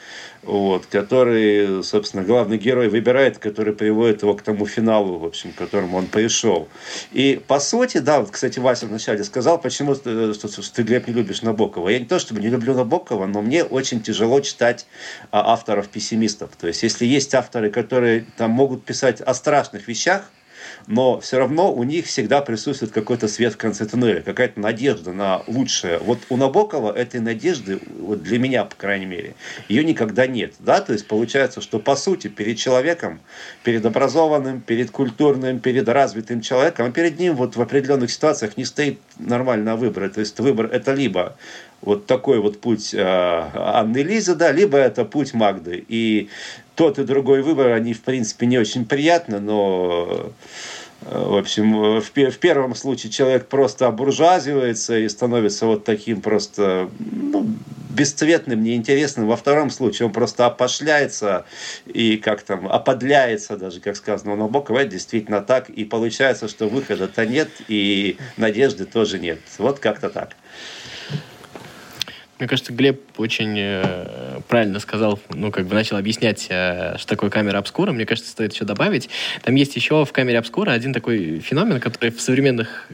вот, 0.48 0.86
который, 0.86 1.84
собственно, 1.84 2.24
главный 2.24 2.58
герой 2.58 2.88
выбирает, 2.88 3.38
который 3.38 3.74
приводит 3.74 4.22
его 4.22 4.34
к 4.34 4.42
тому 4.42 4.66
финалу, 4.66 5.20
в 5.20 5.26
общем, 5.26 5.52
к 5.52 5.56
которому 5.56 5.98
он 5.98 6.08
пришел. 6.08 6.70
И, 7.12 7.42
по 7.48 7.60
сути, 7.60 7.98
да, 7.98 8.22
вот, 8.22 8.32
кстати, 8.32 8.58
Вася 8.60 8.88
вначале 8.88 9.24
сказал, 9.26 9.60
почему 9.60 9.94
ты, 9.94 10.34
что, 10.34 10.48
что 10.48 10.74
ты, 10.74 10.84
Глеб, 10.84 11.08
не 11.08 11.14
любишь 11.14 11.42
Набокова. 11.42 11.90
Я 11.90 12.00
не 12.00 12.06
то, 12.06 12.18
чтобы 12.18 12.40
не 12.40 12.48
люблю 12.48 12.74
Набокова, 12.74 13.26
но 13.26 13.42
мне 13.42 13.64
очень 13.64 14.02
тяжело 14.02 14.40
читать 14.40 14.88
а, 15.32 15.54
авторов-пессимистов. 15.54 16.52
То 16.56 16.68
есть, 16.68 16.82
если 16.82 17.06
есть 17.06 17.36
авторы, 17.36 17.70
которые 17.70 18.26
там 18.38 18.52
могут 18.52 18.86
писать 18.86 19.20
о 19.20 19.34
страшных 19.34 19.88
вещах, 19.88 20.32
но 20.86 21.20
все 21.20 21.40
равно 21.40 21.74
у 21.74 21.84
них 21.84 22.06
всегда 22.06 22.42
присутствует 22.42 22.92
какой-то 22.92 23.28
свет 23.28 23.54
в 23.54 23.58
конце 23.58 23.86
туннеля, 23.86 24.22
какая-то 24.22 24.60
надежда 24.60 25.14
на 25.14 25.42
лучшее. 25.48 25.98
Вот 26.00 26.20
у 26.30 26.38
Набокова 26.38 26.92
этой 26.92 27.20
надежды, 27.20 27.80
вот 28.00 28.22
для 28.24 28.40
меня, 28.40 28.66
по 28.66 28.76
крайней 28.76 29.06
мере, 29.06 29.36
ее 29.68 29.84
никогда 29.84 30.28
нет. 30.28 30.54
Да? 30.60 30.80
То 30.82 30.94
есть 30.94 31.08
получается, 31.08 31.62
что 31.62 31.80
по 31.80 31.96
сути 31.96 32.28
перед 32.28 32.58
человеком, 32.58 33.20
перед 33.64 33.86
образованным, 33.86 34.62
перед 34.62 34.92
культурным, 34.92 35.60
перед 35.60 35.90
развитым 35.90 36.42
человеком, 36.42 36.88
а 36.88 36.92
перед 36.92 37.20
ним 37.20 37.36
вот 37.36 37.56
в 37.56 37.62
определенных 37.62 38.12
ситуациях 38.12 38.58
не 38.58 38.66
стоит 38.66 39.00
нормального 39.18 39.78
выбора. 39.78 40.10
То 40.10 40.20
есть 40.20 40.40
выбор 40.40 40.68
это 40.68 40.94
либо 40.94 41.36
вот 41.82 42.06
такой 42.06 42.40
вот 42.40 42.60
путь 42.60 42.94
э, 42.94 43.00
Анны 43.02 44.00
Лизы, 44.00 44.36
да, 44.36 44.52
либо 44.52 44.78
это 44.78 45.06
путь 45.06 45.34
Магды. 45.34 45.84
И 45.88 46.30
тот 46.78 47.00
и 47.00 47.04
другой 47.04 47.42
выбор, 47.42 47.72
они, 47.72 47.94
в 47.94 48.02
принципе, 48.02 48.46
не 48.46 48.60
очень 48.60 48.86
приятны, 48.86 49.40
но 49.40 50.32
э, 51.02 51.20
в 51.26 51.36
общем, 51.36 52.00
в, 52.00 52.02
в 52.02 52.38
первом 52.38 52.76
случае 52.76 53.12
человек 53.12 53.48
просто 53.48 53.88
обуржуазивается 53.88 54.98
и 55.00 55.10
становится 55.10 55.66
вот 55.66 55.86
таким 55.86 56.22
просто 56.22 56.90
ну, 57.00 57.48
бесцветным, 57.90 58.62
неинтересным. 58.62 59.28
Во 59.28 59.36
втором 59.36 59.72
случае 59.72 60.06
он 60.06 60.14
просто 60.14 60.46
опошляется 60.46 61.46
и 61.88 62.18
как 62.18 62.44
там, 62.44 62.68
оподляется 62.68 63.58
даже, 63.58 63.80
как 63.80 63.96
сказано 63.96 64.34
у 64.34 64.36
Набокова. 64.36 64.78
Это 64.80 64.92
действительно 64.92 65.42
так. 65.42 65.70
И 65.70 65.84
получается, 65.84 66.48
что 66.48 66.68
выхода-то 66.68 67.26
нет, 67.26 67.50
и 67.68 68.18
надежды 68.38 68.86
тоже 68.86 69.18
нет. 69.18 69.40
Вот 69.58 69.80
как-то 69.80 70.10
так. 70.10 70.36
Мне 72.40 72.48
кажется, 72.48 72.72
Глеб 72.72 73.02
очень 73.18 73.56
э, 73.58 74.42
правильно 74.48 74.80
сказал, 74.80 75.20
ну, 75.34 75.52
как 75.52 75.66
бы 75.66 75.74
начал 75.74 75.98
объяснять, 75.98 76.46
э, 76.50 76.96
что 76.98 77.08
такое 77.08 77.32
камера 77.32 77.58
обскура. 77.58 77.92
Мне 77.92 78.06
кажется, 78.06 78.30
стоит 78.30 78.54
еще 78.54 78.64
добавить. 78.64 79.10
Там 79.42 79.56
есть 79.56 79.76
еще 79.76 80.06
в 80.06 80.12
камере 80.12 80.38
обскура 80.38 80.72
один 80.72 80.94
такой 80.94 81.40
феномен, 81.40 81.80
который 81.80 82.12
в 82.12 82.22
современных 82.22 82.88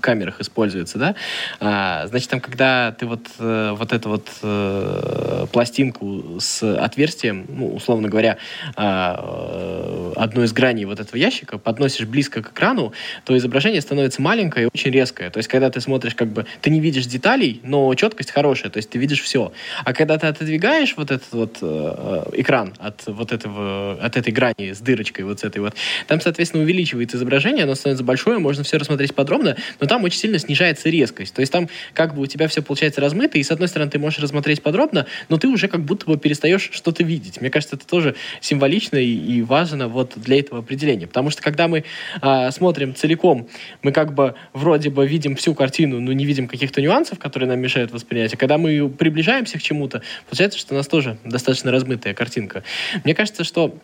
камерах 0.00 0.40
используется, 0.40 0.98
да. 0.98 1.14
А, 1.60 2.06
значит, 2.08 2.30
там, 2.30 2.40
когда 2.40 2.92
ты 2.98 3.06
вот, 3.06 3.28
э, 3.38 3.74
вот 3.76 3.92
эту 3.92 4.08
вот 4.08 4.28
э, 4.42 5.46
пластинку 5.52 6.38
с 6.40 6.62
отверстием, 6.62 7.46
ну, 7.48 7.74
условно 7.74 8.08
говоря, 8.08 8.38
э, 8.76 10.12
одну 10.16 10.42
из 10.42 10.52
граней 10.52 10.84
вот 10.84 10.98
этого 10.98 11.16
ящика 11.16 11.58
подносишь 11.58 12.06
близко 12.06 12.42
к 12.42 12.50
экрану, 12.50 12.92
то 13.24 13.36
изображение 13.36 13.80
становится 13.80 14.20
маленькое 14.20 14.66
и 14.66 14.70
очень 14.72 14.90
резкое. 14.90 15.30
То 15.30 15.38
есть, 15.38 15.48
когда 15.48 15.70
ты 15.70 15.80
смотришь, 15.80 16.16
как 16.16 16.28
бы, 16.28 16.46
ты 16.60 16.70
не 16.70 16.80
видишь 16.80 17.06
деталей, 17.06 17.60
но 17.62 17.94
четкость 17.94 18.32
хорошая. 18.32 18.70
То 18.70 18.78
есть 18.80 18.90
ты 18.90 18.98
видишь 18.98 19.20
все. 19.20 19.52
А 19.84 19.92
когда 19.92 20.18
ты 20.18 20.26
отодвигаешь 20.26 20.94
вот 20.96 21.10
этот 21.10 21.32
вот 21.32 21.58
э, 21.62 22.24
экран 22.34 22.74
от 22.78 23.06
вот 23.06 23.32
этого, 23.32 23.98
от 24.00 24.16
этой 24.16 24.32
грани 24.32 24.72
с 24.72 24.80
дырочкой 24.80 25.24
вот 25.24 25.40
с 25.40 25.44
этой 25.44 25.58
вот, 25.58 25.74
там, 26.06 26.20
соответственно, 26.20 26.64
увеличивается 26.64 27.16
изображение, 27.16 27.64
оно 27.64 27.74
становится 27.74 28.04
большое, 28.04 28.38
можно 28.38 28.64
все 28.64 28.78
рассмотреть 28.78 29.14
подробно, 29.14 29.56
но 29.80 29.86
там 29.86 30.04
очень 30.04 30.18
сильно 30.18 30.38
снижается 30.38 30.88
резкость. 30.88 31.34
То 31.34 31.40
есть 31.40 31.52
там 31.52 31.68
как 31.94 32.14
бы 32.14 32.22
у 32.22 32.26
тебя 32.26 32.48
все 32.48 32.62
получается 32.62 33.00
размыто, 33.00 33.38
и 33.38 33.42
с 33.42 33.50
одной 33.50 33.68
стороны 33.68 33.90
ты 33.90 33.98
можешь 33.98 34.18
рассмотреть 34.18 34.62
подробно, 34.62 35.06
но 35.28 35.38
ты 35.38 35.48
уже 35.48 35.68
как 35.68 35.84
будто 35.84 36.06
бы 36.06 36.16
перестаешь 36.16 36.70
что-то 36.72 37.04
видеть. 37.04 37.40
Мне 37.40 37.50
кажется, 37.50 37.76
это 37.76 37.86
тоже 37.86 38.14
символично 38.40 38.96
и, 38.96 39.12
и 39.12 39.42
важно 39.42 39.88
вот 39.88 40.14
для 40.16 40.38
этого 40.38 40.60
определения. 40.60 41.06
Потому 41.06 41.30
что 41.30 41.42
когда 41.42 41.68
мы 41.68 41.84
э, 42.22 42.50
смотрим 42.50 42.94
целиком, 42.94 43.48
мы 43.82 43.92
как 43.92 44.14
бы 44.14 44.34
вроде 44.52 44.90
бы 44.90 45.06
видим 45.06 45.36
всю 45.36 45.54
картину, 45.54 46.00
но 46.00 46.12
не 46.12 46.24
видим 46.24 46.48
каких-то 46.48 46.80
нюансов, 46.80 47.18
которые 47.18 47.48
нам 47.48 47.60
мешают 47.60 47.92
воспринять. 47.92 48.34
А 48.34 48.36
когда 48.36 48.58
мы 48.58 48.69
приближаемся 48.88 49.58
к 49.58 49.62
чему-то, 49.62 50.02
получается, 50.28 50.58
что 50.58 50.74
у 50.74 50.76
нас 50.76 50.86
тоже 50.86 51.18
достаточно 51.24 51.70
размытая 51.70 52.14
картинка. 52.14 52.62
Мне 53.04 53.14
кажется, 53.14 53.44
что 53.44 53.78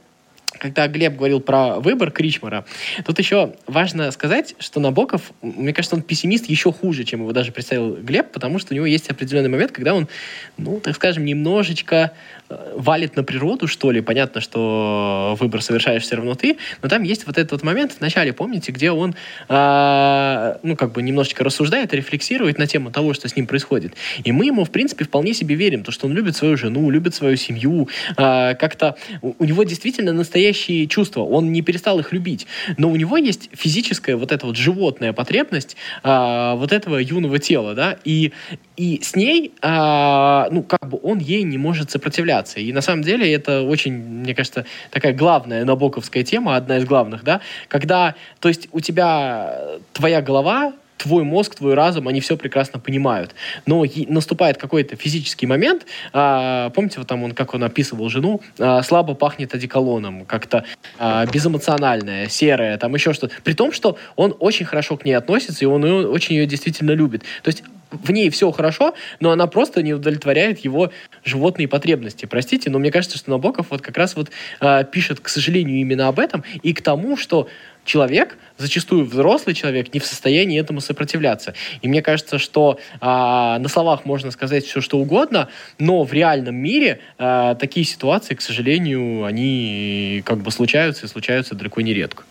когда 0.58 0.88
Глеб 0.88 1.16
говорил 1.16 1.40
про 1.40 1.80
выбор 1.80 2.10
Кричмара, 2.10 2.64
тут 3.04 3.18
еще 3.18 3.54
важно 3.66 4.10
сказать, 4.10 4.54
что 4.58 4.80
Набоков, 4.80 5.32
мне 5.42 5.72
кажется, 5.72 5.96
он 5.96 6.02
пессимист 6.02 6.48
еще 6.48 6.72
хуже, 6.72 7.04
чем 7.04 7.20
его 7.20 7.32
даже 7.32 7.52
представил 7.52 7.96
Глеб, 7.96 8.32
потому 8.32 8.58
что 8.58 8.72
у 8.72 8.76
него 8.76 8.86
есть 8.86 9.08
определенный 9.10 9.48
момент, 9.48 9.72
когда 9.72 9.94
он, 9.94 10.08
ну, 10.56 10.80
так 10.80 10.94
скажем, 10.94 11.24
немножечко 11.24 12.12
валит 12.48 13.16
на 13.16 13.22
природу, 13.22 13.66
что 13.66 13.90
ли. 13.90 14.00
Понятно, 14.00 14.40
что 14.40 15.36
выбор 15.40 15.62
совершаешь 15.62 16.02
все 16.02 16.16
равно 16.16 16.34
ты, 16.34 16.58
но 16.82 16.88
там 16.88 17.02
есть 17.02 17.26
вот 17.26 17.38
этот 17.38 17.52
вот 17.52 17.62
момент 17.62 17.92
в 17.92 18.00
начале, 18.00 18.32
помните, 18.32 18.72
где 18.72 18.90
он, 18.90 19.14
э, 19.48 20.56
ну, 20.62 20.76
как 20.76 20.92
бы 20.92 21.02
немножечко 21.02 21.44
рассуждает, 21.44 21.92
рефлексирует 21.94 22.58
на 22.58 22.66
тему 22.66 22.90
того, 22.90 23.14
что 23.14 23.28
с 23.28 23.36
ним 23.36 23.46
происходит. 23.46 23.94
И 24.24 24.32
мы 24.32 24.46
ему, 24.46 24.64
в 24.64 24.70
принципе, 24.70 25.04
вполне 25.04 25.34
себе 25.34 25.54
верим, 25.54 25.82
то, 25.82 25.92
что 25.92 26.06
он 26.06 26.12
любит 26.12 26.36
свою 26.36 26.56
жену, 26.56 26.90
любит 26.90 27.14
свою 27.14 27.36
семью, 27.36 27.88
э, 28.16 28.54
как-то 28.54 28.96
у, 29.22 29.44
него 29.44 29.64
действительно 29.64 30.12
настоящие 30.12 30.86
чувства, 30.86 31.22
он 31.22 31.52
не 31.52 31.62
перестал 31.62 31.98
их 31.98 32.12
любить, 32.12 32.46
но 32.76 32.90
у 32.90 32.96
него 32.96 33.16
есть 33.16 33.50
физическая 33.52 34.16
вот 34.16 34.32
эта 34.32 34.46
вот 34.46 34.56
животная 34.56 35.12
потребность 35.12 35.76
а, 36.02 36.54
вот 36.54 36.72
этого 36.72 36.98
юного 36.98 37.38
тела, 37.38 37.74
да, 37.74 37.96
и, 38.04 38.32
и 38.76 39.00
с 39.02 39.16
ней, 39.16 39.52
а, 39.62 40.48
ну, 40.50 40.62
как 40.62 40.88
бы 40.88 40.98
он 41.02 41.18
ей 41.18 41.42
не 41.42 41.58
может 41.58 41.90
сопротивляться. 41.90 42.60
И 42.60 42.72
на 42.72 42.80
самом 42.80 43.02
деле 43.02 43.32
это 43.32 43.62
очень, 43.62 43.92
мне 43.92 44.34
кажется, 44.34 44.66
такая 44.90 45.12
главная 45.12 45.64
набоковская 45.64 46.22
тема, 46.22 46.56
одна 46.56 46.78
из 46.78 46.84
главных, 46.84 47.24
да, 47.24 47.40
когда, 47.68 48.14
то 48.40 48.48
есть 48.48 48.68
у 48.72 48.80
тебя 48.80 49.78
твоя 49.92 50.20
голова 50.22 50.72
твой 50.96 51.24
мозг, 51.24 51.54
твой 51.54 51.74
разум, 51.74 52.08
они 52.08 52.20
все 52.20 52.36
прекрасно 52.36 52.78
понимают. 52.78 53.34
Но 53.66 53.84
наступает 54.08 54.56
какой-то 54.58 54.96
физический 54.96 55.46
момент, 55.46 55.86
а, 56.12 56.70
помните, 56.70 56.98
вот 56.98 57.06
там 57.06 57.22
он, 57.22 57.32
как 57.32 57.54
он 57.54 57.64
описывал 57.64 58.08
жену, 58.08 58.40
а, 58.58 58.82
слабо 58.82 59.14
пахнет 59.14 59.54
одеколоном, 59.54 60.24
как-то 60.24 60.64
а, 60.98 61.26
безэмоциональная, 61.26 62.28
серая, 62.28 62.78
там 62.78 62.94
еще 62.94 63.12
что-то. 63.12 63.34
При 63.44 63.54
том, 63.54 63.72
что 63.72 63.98
он 64.16 64.34
очень 64.38 64.66
хорошо 64.66 64.96
к 64.96 65.04
ней 65.04 65.14
относится, 65.14 65.64
и 65.64 65.66
он 65.66 65.84
ее, 65.84 66.08
очень 66.08 66.36
ее 66.36 66.46
действительно 66.46 66.92
любит. 66.92 67.22
То 67.42 67.48
есть 67.48 67.62
в 67.90 68.10
ней 68.10 68.30
все 68.30 68.50
хорошо, 68.50 68.94
но 69.20 69.30
она 69.30 69.46
просто 69.46 69.82
не 69.82 69.94
удовлетворяет 69.94 70.60
его 70.60 70.90
животные 71.24 71.68
потребности. 71.68 72.26
Простите, 72.26 72.70
но 72.70 72.78
мне 72.78 72.90
кажется, 72.90 73.18
что 73.18 73.30
Набоков 73.30 73.68
вот 73.70 73.82
как 73.82 73.96
раз 73.96 74.16
вот 74.16 74.30
э, 74.60 74.84
пишет, 74.90 75.20
к 75.20 75.28
сожалению, 75.28 75.78
именно 75.80 76.08
об 76.08 76.18
этом 76.18 76.44
и 76.62 76.74
к 76.74 76.82
тому, 76.82 77.16
что 77.16 77.48
человек, 77.86 78.36
зачастую 78.58 79.06
взрослый 79.06 79.54
человек, 79.54 79.94
не 79.94 80.00
в 80.00 80.04
состоянии 80.04 80.60
этому 80.60 80.80
сопротивляться. 80.80 81.54
И 81.80 81.88
мне 81.88 82.02
кажется, 82.02 82.38
что 82.38 82.78
э, 82.92 82.98
на 83.00 83.68
словах 83.68 84.04
можно 84.04 84.30
сказать 84.30 84.66
все, 84.66 84.82
что 84.82 84.98
угодно, 84.98 85.48
но 85.78 86.04
в 86.04 86.12
реальном 86.12 86.56
мире 86.56 87.00
э, 87.18 87.54
такие 87.58 87.86
ситуации, 87.86 88.34
к 88.34 88.42
сожалению, 88.42 89.24
они 89.24 90.22
как 90.26 90.38
бы 90.38 90.50
случаются 90.50 91.06
и 91.06 91.08
случаются 91.08 91.54
далеко 91.54 91.80
не 91.80 91.94
редко. 91.94 92.24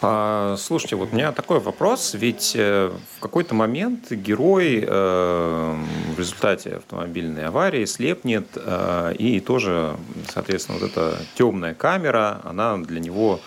А, 0.00 0.54
слушайте, 0.56 0.94
вот 0.94 1.08
у 1.12 1.16
меня 1.16 1.32
такой 1.32 1.58
вопрос, 1.58 2.14
ведь 2.14 2.52
э, 2.54 2.92
в 3.16 3.20
какой-то 3.20 3.56
момент 3.56 4.12
герой 4.12 4.84
э, 4.86 5.74
в 6.14 6.18
результате 6.18 6.76
автомобильной 6.76 7.46
аварии 7.46 7.84
слепнет, 7.84 8.46
э, 8.54 9.14
и 9.18 9.40
тоже, 9.40 9.96
соответственно, 10.28 10.78
вот 10.78 10.88
эта 10.90 11.18
темная 11.34 11.74
камера, 11.74 12.40
она 12.44 12.78
для 12.78 13.00
него 13.00 13.40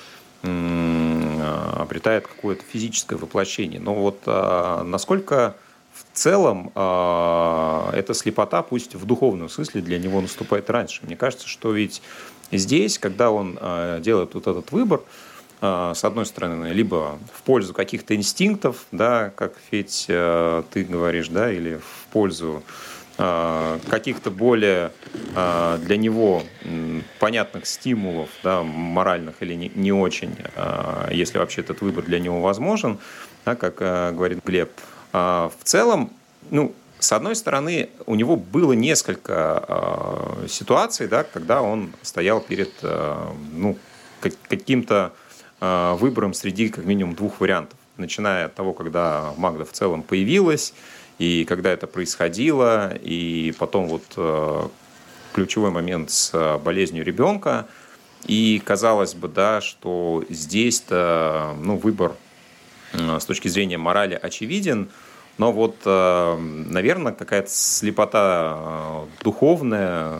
обретает 0.43 2.25
какое-то 2.25 2.63
физическое 2.67 3.15
воплощение. 3.15 3.79
Но 3.79 3.93
вот 3.93 4.25
насколько 4.25 5.55
в 5.93 6.17
целом 6.17 6.70
эта 6.70 8.13
слепота, 8.15 8.63
пусть 8.63 8.96
в 8.96 9.05
духовном 9.05 9.50
смысле, 9.50 9.81
для 9.81 10.00
него 10.00 10.20
наступает 10.20 10.67
раньше. 10.72 11.01
Мне 11.03 11.15
кажется, 11.15 11.48
что 11.48 11.72
ведь 11.72 12.01
здесь, 12.51 12.98
когда 12.98 13.29
он 13.29 13.60
делает 14.01 14.34
вот 14.34 14.48
этот 14.48 14.72
выбор, 14.72 15.01
с 15.62 16.03
одной 16.03 16.25
стороны, 16.25 16.68
либо 16.74 17.20
в 17.34 17.44
пользу 17.44 17.74
каких-то 17.74 18.15
инстинктов, 18.15 18.86
да, 18.91 19.32
как 19.36 19.53
Федь, 19.70 20.06
ты 20.08 20.84
говоришь, 20.89 21.27
да, 21.27 21.51
или 21.51 21.75
в 21.75 22.08
пользу 22.12 22.63
Э, 23.24 23.77
каких-то 23.88 24.32
более 24.32 24.91
э, 25.36 25.77
для 25.82 25.98
него 25.98 26.41
понятных 27.20 27.68
стимулов, 27.68 28.30
да, 28.41 28.63
моральных 28.63 29.36
или 29.41 29.53
не, 29.53 29.72
не 29.75 29.91
очень, 29.91 30.36
э, 30.56 31.10
если 31.12 31.38
вообще 31.38 31.62
этот 31.62 31.82
выбор 31.82 32.03
для 32.03 32.20
него 32.20 32.41
возможен, 32.41 32.98
да, 33.46 33.56
как 33.56 33.75
говорит 34.15 34.44
Глеб. 34.44 34.72
В 35.12 35.51
целом, 35.63 36.12
ну, 36.50 36.74
с 37.00 37.12
одной 37.12 37.36
стороны, 37.36 37.89
у 38.06 38.15
него 38.15 38.38
было 38.38 38.74
несколько 38.74 40.38
ситуаций, 40.48 41.08
да, 41.08 41.24
когда 41.24 41.62
он 41.62 41.91
стоял 42.01 42.39
перед 42.39 42.72
ну, 43.51 43.77
каким-то 44.48 45.12
выбором 45.62 46.34
среди 46.34 46.70
как 46.70 46.86
минимум 46.86 47.13
двух 47.13 47.39
вариантов. 47.39 47.77
Начиная 47.98 48.46
от 48.48 48.56
того, 48.56 48.74
когда 48.74 49.34
Магда 49.38 49.63
в 49.63 49.72
целом 49.72 50.01
появилась, 50.01 50.74
и 51.22 51.46
когда 51.46 51.72
это 51.72 51.86
происходило, 51.86 52.96
и 52.96 53.53
потом 53.60 53.88
вот 53.88 54.01
э, 54.18 54.68
ключевой 55.34 55.70
момент 55.70 56.10
с 56.10 56.32
э, 56.34 56.58
болезнью 56.58 57.06
ребенка, 57.06 57.68
и 58.25 58.60
казалось 58.65 59.13
бы, 59.13 59.27
да, 59.27 59.62
что 59.62 60.24
здесь-то 60.30 61.56
ну, 61.62 61.77
выбор 61.77 62.15
э, 62.94 63.20
с 63.20 63.25
точки 63.25 63.50
зрения 63.50 63.77
морали 63.77 64.20
очевиден, 64.20 64.89
но 65.38 65.51
вот, 65.51 65.86
наверное, 65.86 67.13
какая-то 67.13 67.50
слепота 67.50 69.06
духовная, 69.24 70.20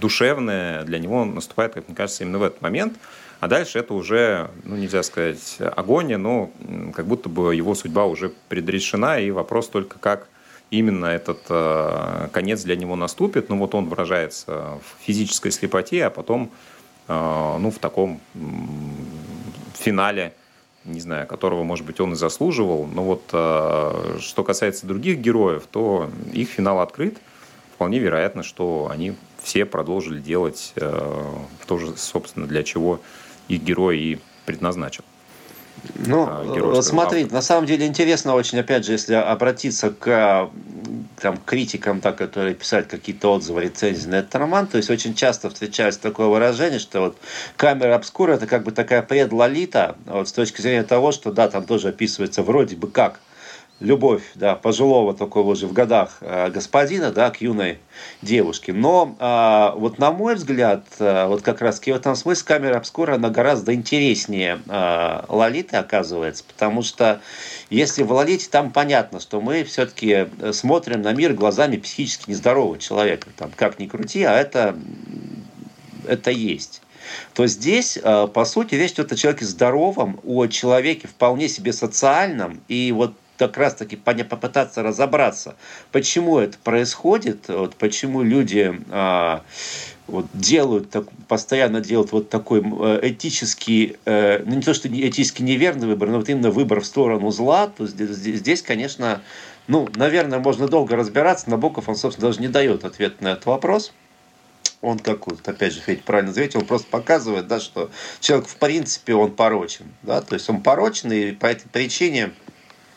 душевная 0.00 0.82
для 0.82 0.98
него 0.98 1.24
наступает, 1.24 1.74
как 1.74 1.86
мне 1.86 1.96
кажется, 1.96 2.24
именно 2.24 2.38
в 2.38 2.42
этот 2.42 2.62
момент. 2.62 2.94
А 3.40 3.48
дальше 3.48 3.78
это 3.78 3.94
уже, 3.94 4.50
ну, 4.64 4.76
нельзя 4.76 5.02
сказать 5.02 5.58
агония, 5.58 6.16
но 6.16 6.50
как 6.94 7.06
будто 7.06 7.28
бы 7.28 7.54
его 7.54 7.74
судьба 7.74 8.06
уже 8.06 8.32
предрешена, 8.48 9.18
и 9.18 9.30
вопрос 9.30 9.68
только 9.68 9.98
как 9.98 10.28
именно 10.70 11.06
этот 11.06 11.40
э, 11.48 12.28
конец 12.32 12.62
для 12.62 12.76
него 12.76 12.96
наступит. 12.96 13.48
Ну 13.48 13.58
вот 13.58 13.74
он 13.74 13.86
выражается 13.88 14.78
в 14.80 15.04
физической 15.04 15.50
слепоте, 15.50 16.04
а 16.04 16.10
потом 16.10 16.50
э, 17.08 17.56
ну, 17.58 17.70
в 17.70 17.78
таком 17.78 18.20
финале, 19.74 20.34
не 20.84 21.00
знаю, 21.00 21.26
которого, 21.26 21.62
может 21.62 21.84
быть, 21.84 22.00
он 22.00 22.12
и 22.12 22.16
заслуживал. 22.16 22.86
Но 22.86 23.04
вот 23.04 23.22
э, 23.32 24.18
что 24.20 24.44
касается 24.44 24.86
других 24.86 25.18
героев, 25.18 25.64
то 25.70 26.10
их 26.32 26.48
финал 26.48 26.80
открыт. 26.80 27.18
Вполне 27.74 27.98
вероятно, 27.98 28.42
что 28.42 28.88
они 28.90 29.14
все 29.42 29.66
продолжили 29.66 30.18
делать 30.18 30.72
то 30.74 31.78
же, 31.78 31.94
собственно, 31.98 32.46
для 32.46 32.62
чего 32.62 33.00
их 33.48 33.62
герой 33.62 33.98
и 33.98 34.18
предназначен. 34.44 35.04
Ну, 35.94 36.26
вот 36.72 36.84
смотрите, 36.84 37.32
на 37.32 37.42
самом 37.42 37.66
деле 37.66 37.86
интересно 37.86 38.34
очень, 38.34 38.58
опять 38.58 38.84
же, 38.84 38.92
если 38.92 39.14
обратиться 39.14 39.90
к 39.90 40.50
там, 41.20 41.38
критикам, 41.44 42.00
так, 42.00 42.16
которые 42.16 42.54
писают 42.54 42.88
какие-то 42.88 43.32
отзывы, 43.32 43.62
рецензии 43.62 44.08
на 44.08 44.16
этот 44.16 44.34
роман, 44.34 44.66
то 44.66 44.76
есть 44.78 44.90
очень 44.90 45.14
часто 45.14 45.50
встречается 45.50 46.00
такое 46.00 46.26
выражение, 46.26 46.78
что 46.78 47.00
вот 47.00 47.18
камера 47.56 47.94
обскура 47.94 48.32
это 48.32 48.46
как 48.46 48.64
бы 48.64 48.72
такая 48.72 49.02
предлолита, 49.02 49.96
вот 50.06 50.28
с 50.28 50.32
точки 50.32 50.60
зрения 50.60 50.82
того, 50.82 51.12
что 51.12 51.32
да, 51.32 51.48
там 51.48 51.64
тоже 51.64 51.88
описывается 51.88 52.42
вроде 52.42 52.76
бы 52.76 52.88
как 52.88 53.20
любовь, 53.80 54.22
да, 54.34 54.54
пожилого 54.54 55.14
такого 55.14 55.50
уже 55.50 55.66
в 55.66 55.72
годах 55.72 56.18
э, 56.20 56.50
господина, 56.50 57.12
да, 57.12 57.30
к 57.30 57.42
юной 57.42 57.78
девушке. 58.22 58.72
Но 58.72 59.14
а, 59.18 59.74
вот 59.76 59.98
на 59.98 60.12
мой 60.12 60.34
взгляд, 60.34 60.86
а, 60.98 61.28
вот 61.28 61.42
как 61.42 61.60
раз 61.60 61.80
в 61.80 61.88
этом 61.88 62.16
смысле 62.16 62.46
камера 62.46 62.76
обскура, 62.78 63.16
она 63.16 63.28
гораздо 63.28 63.74
интереснее 63.74 64.60
а, 64.68 65.26
Лолиты 65.28 65.76
оказывается, 65.76 66.42
потому 66.44 66.82
что 66.82 67.20
если 67.68 68.02
в 68.02 68.12
Лолите 68.12 68.48
там 68.48 68.70
понятно, 68.70 69.20
что 69.20 69.40
мы 69.42 69.62
все-таки 69.64 70.28
смотрим 70.52 71.02
на 71.02 71.12
мир 71.12 71.34
глазами 71.34 71.76
психически 71.76 72.30
нездорового 72.30 72.78
человека, 72.78 73.28
там, 73.36 73.50
как 73.54 73.78
ни 73.78 73.86
крути, 73.86 74.22
а 74.22 74.32
это, 74.34 74.76
это 76.06 76.30
есть. 76.30 76.80
То 77.34 77.46
здесь, 77.46 77.98
по 78.02 78.44
сути, 78.44 78.74
речь 78.74 78.92
идет 78.92 79.12
о 79.12 79.16
человеке 79.16 79.44
здоровом, 79.44 80.18
о 80.24 80.46
человеке 80.46 81.06
вполне 81.06 81.48
себе 81.48 81.72
социальном, 81.72 82.60
и 82.66 82.90
вот 82.90 83.14
как 83.36 83.56
раз 83.56 83.74
таки 83.74 83.96
попытаться 83.96 84.82
разобраться, 84.82 85.56
почему 85.92 86.38
это 86.38 86.58
происходит, 86.58 87.48
вот, 87.48 87.76
почему 87.76 88.22
люди 88.22 88.80
а, 88.90 89.42
вот, 90.06 90.26
делают, 90.32 90.90
так, 90.90 91.04
постоянно 91.28 91.80
делают 91.80 92.12
вот 92.12 92.30
такой 92.30 92.62
э, 92.62 93.00
этический, 93.02 93.96
э, 94.04 94.42
ну 94.44 94.56
не 94.56 94.62
то, 94.62 94.74
что 94.74 94.88
этически 94.88 95.42
неверный 95.42 95.88
выбор, 95.88 96.08
но 96.08 96.18
вот 96.18 96.28
именно 96.28 96.50
выбор 96.50 96.80
в 96.80 96.86
сторону 96.86 97.30
зла, 97.30 97.66
то 97.66 97.86
здесь, 97.86 98.10
здесь 98.10 98.62
конечно, 98.62 99.22
ну, 99.66 99.88
наверное, 99.96 100.38
можно 100.38 100.68
долго 100.68 100.94
разбираться. 100.94 101.50
Набоков, 101.50 101.88
он, 101.88 101.96
собственно, 101.96 102.28
даже 102.28 102.40
не 102.40 102.48
дает 102.48 102.84
ответ 102.84 103.20
на 103.20 103.32
этот 103.32 103.46
вопрос 103.46 103.92
он 104.82 104.98
как 104.98 105.26
вот, 105.26 105.46
опять 105.46 105.72
же, 105.72 105.80
Федь 105.80 106.04
правильно 106.04 106.32
заметил, 106.32 106.60
он 106.60 106.66
просто 106.66 106.86
показывает, 106.88 107.46
да, 107.48 107.60
что 107.60 107.90
человек 108.20 108.46
в 108.46 108.56
принципе 108.56 109.14
он 109.14 109.32
порочен, 109.32 109.86
да, 110.02 110.20
то 110.20 110.34
есть 110.34 110.48
он 110.48 110.62
порочен, 110.62 111.10
и 111.12 111.32
по 111.32 111.46
этой 111.46 111.68
причине 111.68 112.32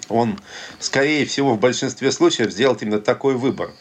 он, 0.10 0.40
скорее 0.80 1.26
всего, 1.26 1.54
в 1.54 1.60
большинстве 1.60 2.12
случаев 2.12 2.52
сделает 2.52 2.82
именно 2.82 3.00
такой 3.00 3.36
выбор. 3.36 3.72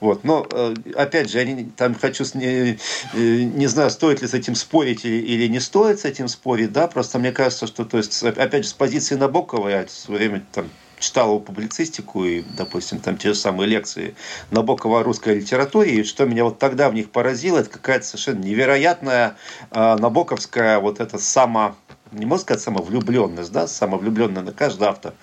Вот. 0.00 0.24
Но, 0.24 0.46
э, 0.50 0.74
опять 0.96 1.30
же, 1.30 1.38
я 1.38 1.44
не, 1.44 1.64
там 1.64 1.94
хочу, 1.94 2.24
не, 2.34 2.76
э, 3.14 3.42
не 3.42 3.66
знаю, 3.68 3.88
стоит 3.90 4.20
ли 4.20 4.26
с 4.26 4.34
этим 4.34 4.56
спорить 4.56 5.04
или, 5.04 5.18
или 5.18 5.46
не 5.46 5.60
стоит 5.60 6.00
с 6.00 6.04
этим 6.04 6.26
спорить, 6.26 6.72
да, 6.72 6.88
просто 6.88 7.20
мне 7.20 7.30
кажется, 7.30 7.68
что, 7.68 7.84
то 7.84 7.98
есть, 7.98 8.20
опять 8.22 8.64
же, 8.64 8.70
с 8.70 8.72
позиции 8.72 9.14
Набокова, 9.14 9.68
я 9.68 9.86
в 9.86 9.90
свое 9.90 10.18
время 10.18 10.44
там 10.52 10.68
читал 11.02 11.28
его 11.28 11.40
публицистику 11.40 12.24
и, 12.24 12.42
допустим, 12.56 13.00
там 13.00 13.16
те 13.16 13.28
же 13.28 13.34
самые 13.34 13.68
лекции 13.68 14.14
Набокова 14.50 15.00
о 15.00 15.02
русской 15.02 15.36
литературе, 15.36 15.96
и 15.96 16.04
что 16.04 16.24
меня 16.24 16.44
вот 16.44 16.58
тогда 16.58 16.88
в 16.88 16.94
них 16.94 17.10
поразило, 17.10 17.58
это 17.58 17.70
какая-то 17.70 18.06
совершенно 18.06 18.42
невероятная 18.42 19.36
э, 19.70 19.96
набоковская 19.96 20.78
вот 20.78 21.00
эта 21.00 21.18
само 21.18 21.76
не 22.12 22.26
можно 22.26 22.42
сказать 22.42 22.62
самовлюбленность, 22.62 23.52
да, 23.52 23.66
самовлюбленная 23.66 24.42
на 24.42 24.52
каждый 24.52 24.88
автор, 24.88 25.14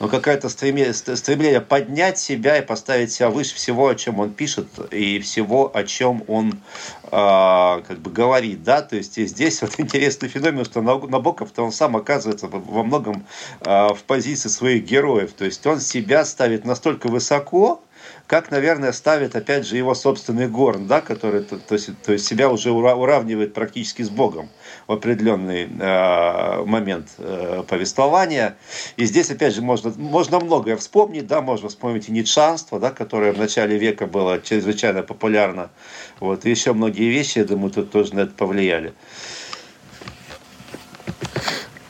но 0.00 0.08
какое-то 0.08 0.48
стремление, 0.48 0.92
стремление 0.94 1.60
поднять 1.60 2.18
себя 2.18 2.58
и 2.58 2.66
поставить 2.66 3.12
себя 3.12 3.30
выше 3.30 3.54
всего, 3.54 3.88
о 3.88 3.94
чем 3.94 4.20
он 4.20 4.32
пишет, 4.32 4.66
и 4.90 5.20
всего, 5.20 5.70
о 5.74 5.84
чем 5.84 6.24
он 6.26 6.60
э, 7.04 7.10
как 7.10 7.98
бы 8.00 8.10
говорит, 8.10 8.62
да, 8.64 8.82
то 8.82 8.96
есть 8.96 9.16
и 9.18 9.26
здесь 9.26 9.62
вот 9.62 9.74
интересный 9.78 10.28
феномен, 10.28 10.64
что 10.64 10.82
Набоков-то 10.82 11.62
он 11.62 11.72
сам 11.72 11.96
оказывается 11.96 12.48
во 12.48 12.82
многом 12.82 13.26
э, 13.60 13.88
в 13.94 14.02
позиции 14.06 14.48
своих 14.48 14.84
героев, 14.84 15.32
то 15.32 15.44
есть 15.44 15.64
он 15.66 15.80
себя 15.80 16.24
ставит 16.24 16.64
настолько 16.64 17.08
высоко, 17.08 17.80
как, 18.26 18.50
наверное, 18.50 18.92
ставит, 18.92 19.36
опять 19.36 19.66
же, 19.66 19.76
его 19.76 19.94
собственный 19.94 20.48
Горн, 20.48 20.86
да, 20.86 21.00
который 21.00 21.42
то, 21.42 21.58
то, 21.58 21.74
есть, 21.74 21.90
то 22.02 22.12
есть 22.12 22.26
себя 22.26 22.50
уже 22.50 22.70
уравнивает 22.70 23.54
практически 23.54 24.02
с 24.02 24.10
Богом 24.10 24.48
определенный 24.92 25.68
э, 25.68 26.64
момент 26.64 27.08
э, 27.18 27.62
повествования. 27.68 28.56
И 28.96 29.04
здесь, 29.04 29.30
опять 29.30 29.54
же, 29.54 29.62
можно, 29.62 29.92
можно 29.96 30.40
многое 30.40 30.76
вспомнить, 30.76 31.26
да, 31.26 31.40
можно 31.40 31.68
вспомнить 31.68 32.08
и 32.08 32.12
ницшанство, 32.12 32.78
да, 32.78 32.90
которое 32.90 33.32
в 33.32 33.38
начале 33.38 33.78
века 33.78 34.06
было 34.06 34.40
чрезвычайно 34.40 35.02
популярно. 35.02 35.70
Вот, 36.20 36.44
и 36.44 36.50
еще 36.50 36.72
многие 36.72 37.10
вещи, 37.10 37.38
я 37.38 37.44
думаю, 37.44 37.70
тут 37.70 37.90
тоже 37.90 38.14
на 38.14 38.20
это 38.20 38.32
повлияли. 38.32 38.92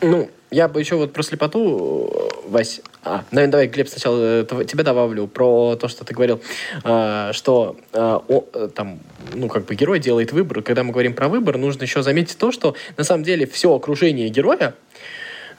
Ну, 0.00 0.28
я 0.50 0.68
бы 0.68 0.80
еще 0.80 0.96
вот 0.96 1.12
про 1.12 1.22
слепоту, 1.22 2.30
Вась, 2.46 2.80
а, 3.04 3.24
наверное, 3.32 3.52
давай, 3.52 3.66
Глеб, 3.66 3.88
сначала 3.88 4.42
э, 4.42 4.64
тебя 4.64 4.84
добавлю 4.84 5.26
про 5.26 5.76
то, 5.76 5.88
что 5.88 6.04
ты 6.04 6.14
говорил, 6.14 6.40
э, 6.84 7.30
что 7.32 7.76
э, 7.92 7.98
о, 8.00 8.40
там, 8.74 9.00
ну, 9.34 9.48
как 9.48 9.64
бы 9.64 9.74
герой 9.74 9.98
делает 9.98 10.32
выбор. 10.32 10.62
Когда 10.62 10.84
мы 10.84 10.92
говорим 10.92 11.14
про 11.14 11.28
выбор, 11.28 11.58
нужно 11.58 11.82
еще 11.82 12.02
заметить 12.02 12.38
то, 12.38 12.52
что 12.52 12.76
на 12.96 13.02
самом 13.02 13.24
деле 13.24 13.46
все 13.46 13.74
окружение 13.74 14.28
героя, 14.28 14.74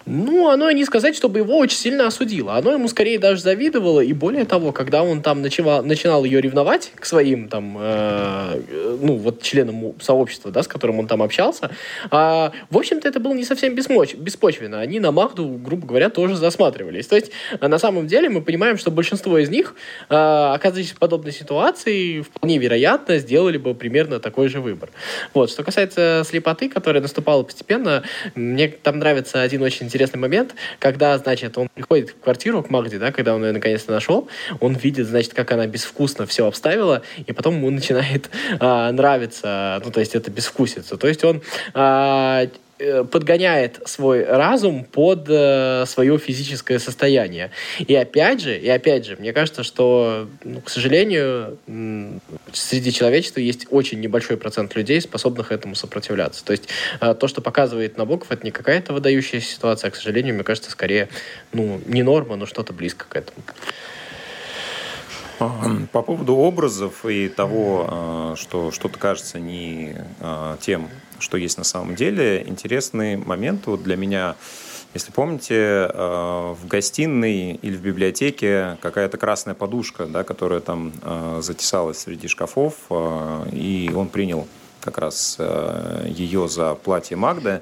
ну, 0.06 0.50
оно 0.50 0.70
не 0.72 0.84
сказать, 0.84 1.16
чтобы 1.16 1.40
его 1.40 1.58
очень 1.58 1.78
сильно 1.78 2.08
осудило. 2.08 2.56
Оно 2.56 2.74
ему 2.74 2.88
скорее 2.88 3.20
даже 3.20 3.42
завидовало. 3.42 4.02
И 4.02 4.12
более 4.14 4.46
того, 4.46 4.72
когда 4.72 5.04
он 5.04 5.22
там 5.22 5.42
начинал, 5.42 5.84
начинал 5.84 6.26
ее 6.26 6.42
ревновать 6.42 6.92
к 6.96 7.06
своим 7.06 7.48
там, 7.48 7.78
э, 7.80 8.62
ну, 9.02 9.16
вот 9.16 9.42
членам 9.42 9.94
сообщества, 10.02 10.52
да, 10.52 10.64
с 10.64 10.68
которым 10.68 11.00
он 11.00 11.08
там 11.08 11.22
общался, 11.22 11.72
э, 12.06 12.10
в 12.10 12.78
общем-то, 12.78 13.08
это 13.08 13.20
было 13.20 13.34
не 13.34 13.46
совсем 13.46 13.76
беспоч 13.76 14.16
беспочвенно. 14.16 14.82
Они 14.82 15.00
на 15.00 15.12
Магду, 15.12 15.48
грубо 15.48 15.88
говоря, 15.88 16.10
тоже 16.10 16.36
засматривались. 16.36 17.08
То 17.08 17.16
есть, 17.16 17.32
на 17.62 17.78
самом 17.78 18.08
деле, 18.08 18.30
мы 18.30 18.42
понимаем, 18.42 18.78
что 18.78 18.92
большинство 18.92 19.38
из 19.38 19.50
них, 19.50 19.76
э, 20.10 20.16
оказываясь 20.16 20.92
в 20.92 20.98
подобной 20.98 21.32
ситуации, 21.32 22.22
вполне 22.22 22.58
вероятно, 22.58 23.18
сделали 23.20 23.58
бы 23.58 23.74
примерно 23.74 24.20
такой 24.20 24.50
же 24.50 24.60
выбор. 24.60 24.90
Вот. 25.34 25.50
Что 25.50 25.64
касается 25.64 26.24
слепоты, 26.26 26.68
которая 26.68 27.02
наступала 27.02 27.44
постепенно, 27.44 28.04
мне 28.36 28.68
там 28.68 29.00
нравится 29.00 29.42
один 29.42 29.62
очень 29.62 29.93
интересный 29.94 30.20
момент, 30.20 30.56
когда, 30.80 31.16
значит, 31.20 31.56
он 31.58 31.70
приходит 31.70 32.10
в 32.10 32.20
квартиру 32.20 32.64
к 32.64 32.72
Магде, 32.72 32.98
да, 32.98 33.12
когда 33.12 33.36
он 33.36 33.46
ее 33.46 33.52
наконец-то 33.52 33.92
нашел, 33.92 34.28
он 34.60 34.74
видит, 34.74 35.06
значит, 35.06 35.36
как 35.36 35.52
она 35.52 35.68
безвкусно 35.68 36.26
все 36.26 36.48
обставила, 36.48 37.04
и 37.28 37.32
потом 37.32 37.56
ему 37.56 37.70
начинает 37.84 38.32
а, 38.60 38.92
нравиться, 38.92 39.80
ну, 39.86 39.92
то 39.92 40.00
есть 40.00 40.16
это 40.16 40.32
безвкусица. 40.32 40.98
То 40.98 41.08
есть 41.08 41.24
он 41.24 41.44
а, 41.76 42.48
подгоняет 42.78 43.80
свой 43.86 44.24
разум 44.26 44.84
под 44.84 45.26
э, 45.30 45.86
свое 45.88 46.18
физическое 46.18 46.80
состояние. 46.80 47.52
И 47.80 47.96
опять 47.96 48.42
же, 48.42 48.58
и 48.58 48.68
опять 48.68 49.06
же, 49.06 49.16
мне 49.18 49.32
кажется, 49.32 49.64
что, 49.64 50.28
ну, 50.44 50.62
к 50.62 50.70
сожалению, 50.70 51.58
среди 52.52 52.92
человечества 52.92 53.40
есть 53.40 53.68
очень 53.70 54.00
небольшой 54.00 54.38
процент 54.38 54.76
людей, 54.76 55.00
способных 55.02 55.52
этому 55.52 55.76
сопротивляться. 55.76 56.44
То 56.44 56.52
есть 56.52 56.68
э, 57.00 57.14
то, 57.14 57.28
что 57.28 57.42
показывает 57.42 57.98
Набоков, 57.98 58.32
это 58.32 58.44
не 58.44 58.52
какая-то 58.52 58.94
выдающаяся 58.94 59.48
ситуация, 59.48 59.90
а, 59.90 59.92
к 59.92 59.96
сожалению, 59.96 60.36
мне 60.36 60.44
кажется, 60.44 60.72
скорее, 60.72 61.10
ну, 61.52 61.80
не 61.86 62.04
норма, 62.04 62.36
но 62.36 62.46
что-то 62.46 62.74
близко 62.74 63.06
к 63.08 63.16
этому. 63.16 63.38
По 65.92 66.02
поводу 66.02 66.36
образов 66.36 67.06
и 67.06 67.28
того, 67.28 68.34
э, 68.34 68.36
что 68.38 68.72
что-то 68.72 68.98
кажется 68.98 69.40
не 69.40 69.96
э, 70.20 70.58
тем, 70.62 70.90
что 71.24 71.38
есть 71.38 71.58
на 71.58 71.64
самом 71.64 71.96
деле, 71.96 72.44
интересный 72.46 73.16
момент 73.18 73.66
вот 73.66 73.82
для 73.82 73.96
меня. 73.96 74.36
Если 74.94 75.12
помните, 75.12 75.56
э, 75.56 76.56
в 76.62 76.68
гостиной 76.68 77.54
или 77.54 77.76
в 77.76 77.82
библиотеке 77.82 78.78
какая-то 78.82 79.18
красная 79.18 79.56
подушка, 79.56 80.06
да, 80.06 80.24
которая 80.24 80.60
там 80.60 80.92
затесалась 81.42 81.98
среди 81.98 82.28
шкафов, 82.28 82.76
и 83.52 83.92
он 83.96 84.10
принял 84.10 84.48
как 84.82 85.00
раз 85.00 85.40
ее 86.06 86.48
за 86.48 86.76
платье 86.76 87.18
Магды. 87.18 87.62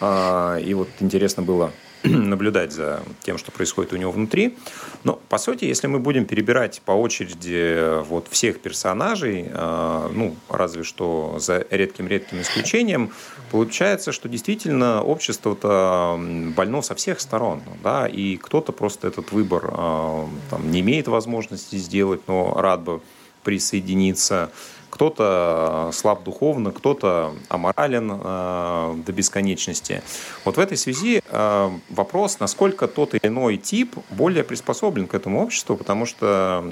И 0.00 0.74
вот 0.74 0.88
интересно 1.00 1.42
было 1.42 1.72
наблюдать 2.04 2.72
за 2.72 3.02
тем, 3.20 3.36
что 3.36 3.52
происходит 3.52 3.92
у 3.92 3.96
него 3.96 4.10
внутри. 4.10 4.56
Но, 5.04 5.20
по 5.28 5.38
сути, 5.38 5.66
если 5.66 5.86
мы 5.86 5.98
будем 5.98 6.24
перебирать 6.24 6.80
по 6.84 6.92
очереди 6.92 7.74
э, 7.76 8.00
вот 8.08 8.28
всех 8.30 8.60
персонажей, 8.60 9.46
э, 9.48 10.10
ну, 10.14 10.34
разве 10.48 10.82
что 10.82 11.36
за 11.38 11.66
редким-редким 11.70 12.40
исключением, 12.40 13.12
получается, 13.50 14.12
что 14.12 14.28
действительно 14.28 15.02
общество-то 15.02 16.18
больно 16.56 16.82
со 16.82 16.94
всех 16.94 17.20
сторон, 17.20 17.62
да, 17.82 18.06
и 18.06 18.36
кто-то 18.36 18.72
просто 18.72 19.08
этот 19.08 19.32
выбор 19.32 19.66
э, 19.66 20.26
там, 20.50 20.70
не 20.70 20.80
имеет 20.80 21.08
возможности 21.08 21.76
сделать, 21.76 22.22
но 22.26 22.54
рад 22.54 22.82
бы 22.82 23.00
присоединиться 23.42 24.50
кто-то 24.90 25.90
слаб 25.92 26.24
духовно, 26.24 26.72
кто-то 26.72 27.34
аморален 27.48 28.10
э, 28.12 28.94
до 29.06 29.12
бесконечности. 29.12 30.02
Вот 30.44 30.56
в 30.56 30.60
этой 30.60 30.76
связи 30.76 31.22
э, 31.26 31.70
вопрос, 31.88 32.40
насколько 32.40 32.88
тот 32.88 33.14
или 33.14 33.26
иной 33.26 33.56
тип 33.56 33.96
более 34.10 34.44
приспособлен 34.44 35.06
к 35.06 35.14
этому 35.14 35.42
обществу, 35.42 35.76
потому 35.76 36.06
что 36.06 36.64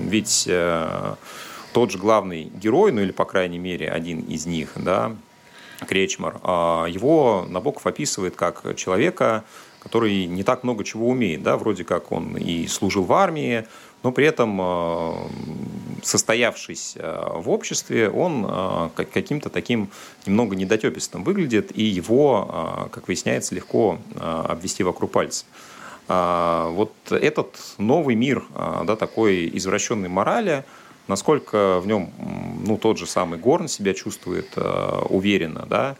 ведь 0.00 0.46
э, 0.48 1.14
тот 1.72 1.90
же 1.90 1.98
главный 1.98 2.44
герой, 2.44 2.90
ну 2.92 3.02
или, 3.02 3.12
по 3.12 3.24
крайней 3.24 3.58
мере, 3.58 3.90
один 3.90 4.20
из 4.20 4.46
них, 4.46 4.70
да, 4.76 5.14
Кречмар, 5.86 6.40
э, 6.42 6.86
его 6.88 7.46
Набоков 7.48 7.86
описывает 7.86 8.34
как 8.34 8.74
человека, 8.76 9.44
который 9.80 10.26
не 10.26 10.42
так 10.42 10.64
много 10.64 10.82
чего 10.82 11.08
умеет, 11.08 11.42
да, 11.42 11.56
вроде 11.56 11.84
как 11.84 12.10
он 12.10 12.36
и 12.36 12.66
служил 12.66 13.04
в 13.04 13.12
армии, 13.12 13.66
но 14.02 14.12
при 14.12 14.26
этом, 14.26 14.60
э, 14.60 15.12
состоявшись 16.06 16.94
э, 16.96 17.32
в 17.34 17.50
обществе, 17.50 18.08
он 18.08 18.46
э, 18.48 18.88
каким-то 19.12 19.48
таким 19.48 19.90
немного 20.26 20.56
недотепистым 20.56 21.24
выглядит, 21.24 21.76
и 21.76 21.82
его, 21.82 22.88
как 22.92 23.08
выясняется, 23.08 23.54
легко 23.54 23.98
обвести 24.18 24.82
вокруг 24.82 25.12
пальца. 25.12 25.44
Вот 26.08 26.92
этот 27.10 27.56
новый 27.78 28.14
мир, 28.14 28.44
да, 28.54 28.96
такой 28.96 29.50
извращенной 29.56 30.08
морали, 30.08 30.64
насколько 31.08 31.80
в 31.80 31.86
нем 31.86 32.12
ну, 32.64 32.76
тот 32.76 32.98
же 32.98 33.06
самый 33.06 33.38
Горн 33.38 33.68
себя 33.68 33.92
чувствует 33.92 34.56
уверенно, 35.08 35.66
да, 35.68 35.96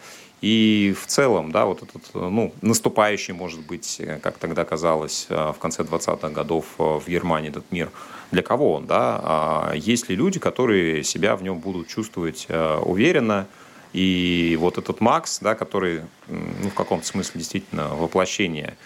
и 0.47 0.95
в 0.95 1.07
целом, 1.09 1.51
да, 1.51 1.65
вот 1.65 1.83
этот, 1.83 2.15
ну, 2.15 2.55
наступающий, 2.63 3.35
может 3.35 3.67
быть, 3.67 4.01
как 4.23 4.39
тогда 4.39 4.65
казалось, 4.65 5.27
э, 5.29 5.53
в 5.53 5.59
конце 5.59 5.83
20-х 5.83 6.29
годов 6.29 6.67
э, 6.79 7.01
в 7.05 7.09
Германии 7.09 7.51
этот 7.51 7.73
мир, 7.73 7.91
для 8.31 8.45
кого 8.45 8.75
он, 8.75 8.87
да? 8.87 9.21
А 9.25 9.73
есть 9.75 10.09
ли 10.09 10.15
люди, 10.15 10.39
которые 10.39 11.03
себя 11.03 11.35
в 11.35 11.43
нем 11.43 11.59
будут 11.59 11.89
чувствовать 11.89 12.47
э, 12.49 12.79
уверенно, 12.79 13.49
и 13.93 14.57
вот 14.61 14.79
этот 14.79 15.01
Макс, 15.01 15.41
да, 15.41 15.57
который, 15.57 16.03
ну, 16.29 16.71
в 16.71 16.75
каком-то 16.75 17.05
смысле 17.05 17.41
действительно 17.41 17.89
воплощение 17.89 18.77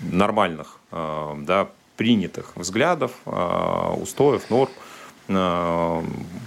нормальных, 0.00 0.78
да, 0.90 1.68
принятых 1.96 2.56
взглядов, 2.56 3.12
устоев, 4.00 4.50
норм, 4.50 4.72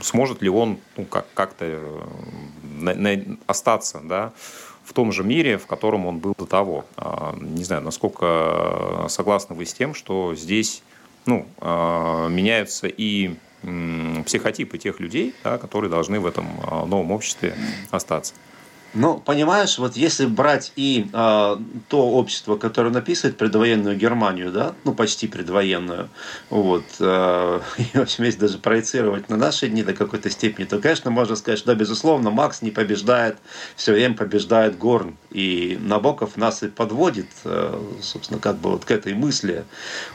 сможет 0.02 0.42
ли 0.42 0.50
он 0.50 0.78
ну, 0.98 1.06
как- 1.06 1.28
как-то 1.34 2.04
остаться 3.46 4.02
да, 4.04 4.34
в 4.84 4.94
том 4.94 5.12
же 5.12 5.24
мире, 5.24 5.58
в 5.58 5.68
котором 5.68 6.06
он 6.06 6.20
был 6.20 6.34
до 6.38 6.46
того. 6.46 6.86
А, 6.96 7.36
не 7.40 7.64
знаю, 7.64 7.82
насколько 7.82 9.06
согласны 9.10 9.56
вы 9.56 9.66
с 9.66 9.74
тем, 9.74 9.94
что 9.94 10.34
здесь 10.36 10.84
ну, 11.26 11.46
а, 11.60 12.28
меняются 12.30 12.88
и 12.88 13.36
психотипы 14.26 14.78
тех 14.78 15.00
людей, 15.00 15.34
да, 15.44 15.58
которые 15.58 15.90
должны 15.90 16.20
в 16.20 16.26
этом 16.26 16.48
а, 16.64 16.86
новом 16.86 17.12
обществе 17.12 17.56
остаться. 17.92 18.34
Ну, 18.94 19.20
понимаешь, 19.20 19.78
вот 19.78 19.96
если 19.98 20.26
брать 20.26 20.72
и 20.76 21.10
э, 21.12 21.58
то 21.90 22.10
общество, 22.10 22.58
которое 22.58 22.90
написывает 22.90 23.38
предвоенную 23.38 23.98
Германию, 23.98 24.52
да, 24.52 24.76
ну 24.86 24.94
почти 24.94 25.28
предвоенную, 25.28 26.10
вот, 26.50 26.84
э, 27.00 27.60
и, 27.78 27.98
в 27.98 28.02
общем, 28.02 28.24
если 28.24 28.40
даже 28.40 28.58
проецировать 28.58 29.30
на 29.30 29.36
наши 29.36 29.68
дни 29.68 29.84
до 29.84 29.94
какой-то 29.94 30.30
степени, 30.30 30.66
то, 30.66 30.80
конечно, 30.80 31.12
можно 31.12 31.36
сказать, 31.36 31.60
что, 31.60 31.68
да, 31.68 31.76
безусловно, 31.76 32.32
Макс 32.32 32.62
не 32.62 32.72
побеждает, 32.72 33.38
все 33.76 33.92
время 33.92 34.16
побеждает 34.16 34.78
Горн, 34.78 35.18
и 35.32 35.78
Набоков 35.82 36.38
нас 36.38 36.64
и 36.64 36.68
подводит, 36.68 37.28
э, 37.44 37.80
собственно, 38.02 38.40
как 38.40 38.58
бы 38.58 38.72
вот 38.72 38.86
к 38.86 38.92
этой 38.92 39.14
мысли. 39.14 39.66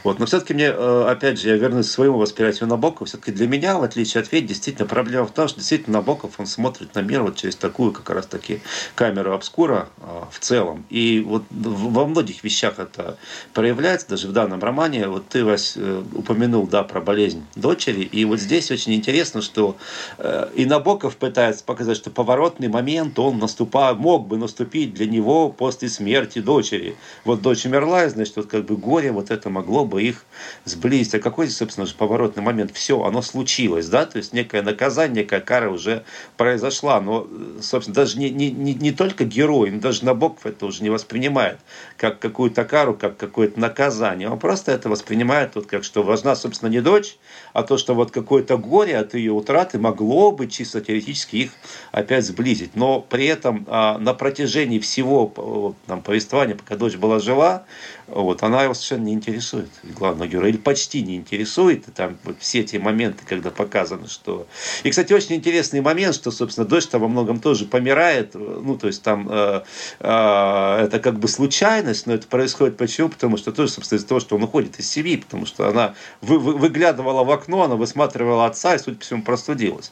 Вот, 0.03 0.19
но 0.19 0.25
все-таки 0.25 0.53
мне, 0.55 0.65
э, 0.65 1.05
опять 1.07 1.39
же, 1.39 1.49
я 1.49 1.57
вернусь 1.57 1.87
к 1.87 1.91
своему 1.91 2.17
восприятию 2.17 2.67
Набокова, 2.67 3.05
все-таки 3.05 3.31
для 3.31 3.47
меня, 3.47 3.77
в 3.77 3.83
отличие 3.83 4.21
от 4.21 4.27
Федь, 4.27 4.47
действительно 4.47 4.87
проблема 4.87 5.27
в 5.27 5.31
том, 5.31 5.47
что 5.47 5.59
действительно 5.59 5.99
Набоков, 5.99 6.39
он 6.39 6.47
смотрит 6.47 6.95
на 6.95 6.99
мир 6.99 7.21
вот 7.21 7.35
через 7.35 7.55
такую 7.55 7.91
как 7.91 8.09
раз 8.09 8.25
таки 8.25 8.61
камера 8.95 9.33
обскура 9.33 9.89
а, 10.01 10.27
в 10.31 10.39
целом. 10.39 10.85
И 10.89 11.21
вот 11.25 11.43
во 11.51 12.05
многих 12.05 12.43
вещах 12.43 12.79
это 12.79 13.17
проявляется, 13.53 14.09
даже 14.09 14.27
в 14.27 14.31
данном 14.31 14.61
романе. 14.61 15.07
Вот 15.07 15.27
ты, 15.27 15.43
Вась, 15.43 15.73
э, 15.75 16.03
упомянул, 16.13 16.67
да, 16.67 16.83
про 16.83 17.01
болезнь 17.01 17.43
дочери. 17.55 18.01
И 18.01 18.25
вот 18.25 18.39
здесь 18.39 18.71
очень 18.71 18.93
интересно, 18.93 19.41
что 19.41 19.75
э, 20.17 20.49
и 20.55 20.65
Набоков 20.65 21.17
пытается 21.17 21.63
показать, 21.63 21.97
что 21.97 22.09
поворотный 22.09 22.67
момент, 22.67 23.17
он 23.19 23.39
наступа, 23.39 23.93
мог 23.93 24.27
бы 24.27 24.37
наступить 24.37 24.93
для 24.93 25.05
него 25.05 25.49
после 25.49 25.89
смерти 25.89 26.39
дочери. 26.39 26.95
Вот 27.25 27.41
дочь 27.41 27.65
умерла, 27.65 28.05
и, 28.05 28.09
значит, 28.09 28.35
вот 28.35 28.47
как 28.47 28.65
бы 28.65 28.75
горе 28.77 29.11
вот 29.11 29.31
это 29.31 29.49
могло 29.49 29.85
бы 29.85 30.03
их 30.03 30.25
сблизить. 30.65 31.15
А 31.15 31.19
какой, 31.19 31.49
собственно 31.49 31.85
же, 31.85 31.95
поворотный 31.95 32.43
момент? 32.43 32.71
Все, 32.73 33.01
оно 33.03 33.21
случилось, 33.21 33.87
да, 33.87 34.05
то 34.05 34.17
есть 34.17 34.33
некое 34.33 34.61
наказание, 34.61 35.23
некая 35.23 35.41
кара 35.41 35.69
уже 35.69 36.03
произошла. 36.37 36.99
Но, 37.01 37.27
э, 37.29 37.61
собственно, 37.61 37.95
даже 37.95 38.19
не, 38.19 38.29
не, 38.29 38.51
не, 38.53 38.73
не 38.73 38.91
только 38.91 39.25
герой, 39.25 39.71
но 39.71 39.79
даже 39.79 40.05
Набоков 40.05 40.45
это 40.45 40.65
уже 40.65 40.83
не 40.83 40.89
воспринимает 40.89 41.59
как 41.97 42.19
какую-то 42.19 42.63
кару, 42.65 42.93
как 42.93 43.17
какое-то 43.17 43.59
наказание. 43.59 44.29
Он 44.29 44.39
просто 44.39 44.71
это 44.71 44.89
воспринимает 44.89 45.55
вот 45.55 45.65
как, 45.65 45.83
что 45.83 46.03
важна, 46.03 46.35
собственно, 46.35 46.69
не 46.69 46.81
дочь, 46.81 47.17
а 47.53 47.63
то, 47.63 47.77
что 47.77 47.93
вот 47.95 48.11
какое-то 48.11 48.57
горе 48.57 48.97
от 48.97 49.13
ее 49.13 49.31
утраты 49.31 49.79
могло 49.79 50.31
бы 50.31 50.47
чисто 50.47 50.81
теоретически 50.81 51.35
их 51.37 51.51
опять 51.91 52.25
сблизить. 52.25 52.75
Но 52.75 53.01
при 53.01 53.25
этом 53.25 53.65
а, 53.67 53.97
на 53.97 54.13
протяжении 54.13 54.79
всего 54.79 55.75
там, 55.87 56.01
повествования, 56.01 56.55
пока 56.55 56.75
дочь 56.75 56.95
была 56.95 57.19
жива, 57.19 57.65
вот, 58.07 58.43
она 58.43 58.63
его 58.63 58.73
совершенно 58.73 59.05
не 59.05 59.13
интересует, 59.13 59.69
главного 59.83 60.27
героя, 60.27 60.49
или 60.49 60.57
почти 60.57 61.01
не 61.01 61.15
интересует. 61.15 61.87
И 61.87 61.91
там 61.91 62.17
вот 62.23 62.37
все 62.39 62.59
эти 62.59 62.77
моменты, 62.77 63.23
когда 63.25 63.49
показано, 63.49 64.07
что... 64.07 64.47
И, 64.83 64.89
кстати, 64.89 65.13
очень 65.13 65.35
интересный 65.35 65.81
момент, 65.81 66.15
что, 66.15 66.31
собственно, 66.31 66.67
дочь 66.67 66.87
там 66.87 67.01
во 67.01 67.07
многом 67.07 67.39
тоже 67.39 67.65
помирает. 67.65 68.35
Ну, 68.35 68.77
то 68.77 68.87
есть 68.87 69.03
там 69.03 69.27
э, 69.29 69.63
э, 69.99 70.85
это 70.85 70.99
как 71.01 71.19
бы 71.19 71.27
случайность, 71.27 72.07
но 72.07 72.13
это 72.13 72.27
происходит 72.27 72.77
почему? 72.77 73.09
Потому 73.09 73.37
что 73.37 73.51
тоже, 73.51 73.71
собственно, 73.71 73.97
из-за 73.97 74.07
того, 74.07 74.19
что 74.19 74.35
он 74.35 74.43
уходит 74.43 74.79
из 74.79 74.89
семьи, 74.89 75.17
потому 75.17 75.45
что 75.45 75.67
она 75.67 75.95
вы, 76.21 76.39
вы, 76.39 76.55
выглядывала 76.55 77.23
в 77.23 77.31
окно, 77.31 77.63
она 77.63 77.75
высматривала 77.75 78.45
отца 78.45 78.75
и, 78.75 78.79
судя 78.79 78.97
по 78.97 79.03
всему, 79.03 79.23
простудилась. 79.23 79.91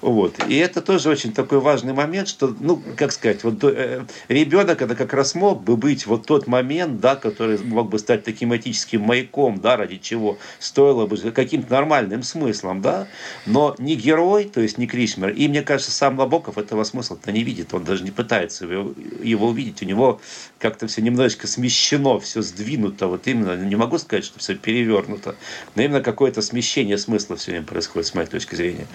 Вот. 0.00 0.34
И 0.48 0.56
это 0.56 0.80
тоже 0.80 1.10
очень 1.10 1.32
такой 1.32 1.60
важный 1.60 1.92
момент, 1.92 2.28
что, 2.28 2.54
ну, 2.58 2.82
как 2.96 3.12
сказать, 3.12 3.44
вот 3.44 3.62
э, 3.64 4.04
ребенок 4.28 4.82
это 4.82 4.94
как 4.94 5.12
раз 5.12 5.34
мог 5.34 5.62
бы 5.62 5.76
быть 5.76 6.06
вот 6.06 6.26
тот 6.26 6.46
момент, 6.46 7.00
да, 7.00 7.16
который 7.16 7.41
мог 7.64 7.88
бы 7.88 7.98
стать 7.98 8.24
таким 8.24 8.54
этическим 8.54 9.02
маяком, 9.02 9.60
да, 9.60 9.76
ради 9.76 9.98
чего 9.98 10.38
стоило 10.58 11.06
бы 11.06 11.16
каким-то 11.16 11.72
нормальным 11.72 12.22
смыслом, 12.22 12.82
да, 12.82 13.08
но 13.46 13.74
не 13.78 13.96
герой, 13.96 14.44
то 14.44 14.60
есть 14.60 14.78
не 14.78 14.86
Кришмер, 14.86 15.30
и 15.30 15.48
мне 15.48 15.62
кажется, 15.62 15.92
сам 15.92 16.18
Лобоков 16.18 16.58
этого 16.58 16.84
смысла-то 16.84 17.32
не 17.32 17.42
видит, 17.42 17.74
он 17.74 17.84
даже 17.84 18.04
не 18.04 18.10
пытается 18.10 18.66
его, 18.66 18.94
его 19.22 19.48
увидеть, 19.48 19.82
у 19.82 19.86
него 19.86 20.20
как-то 20.58 20.86
все 20.86 21.02
немножечко 21.02 21.46
смещено, 21.46 22.18
все 22.20 22.42
сдвинуто, 22.42 23.06
вот 23.06 23.26
именно, 23.26 23.56
не 23.56 23.76
могу 23.76 23.98
сказать, 23.98 24.24
что 24.24 24.38
все 24.38 24.54
перевернуто, 24.54 25.36
но 25.74 25.82
именно 25.82 26.00
какое-то 26.00 26.42
смещение 26.42 26.98
смысла 26.98 27.36
все 27.36 27.52
время 27.52 27.66
происходит, 27.66 28.08
с 28.08 28.14
моей 28.14 28.28
точки 28.28 28.54
зрения. 28.54 28.86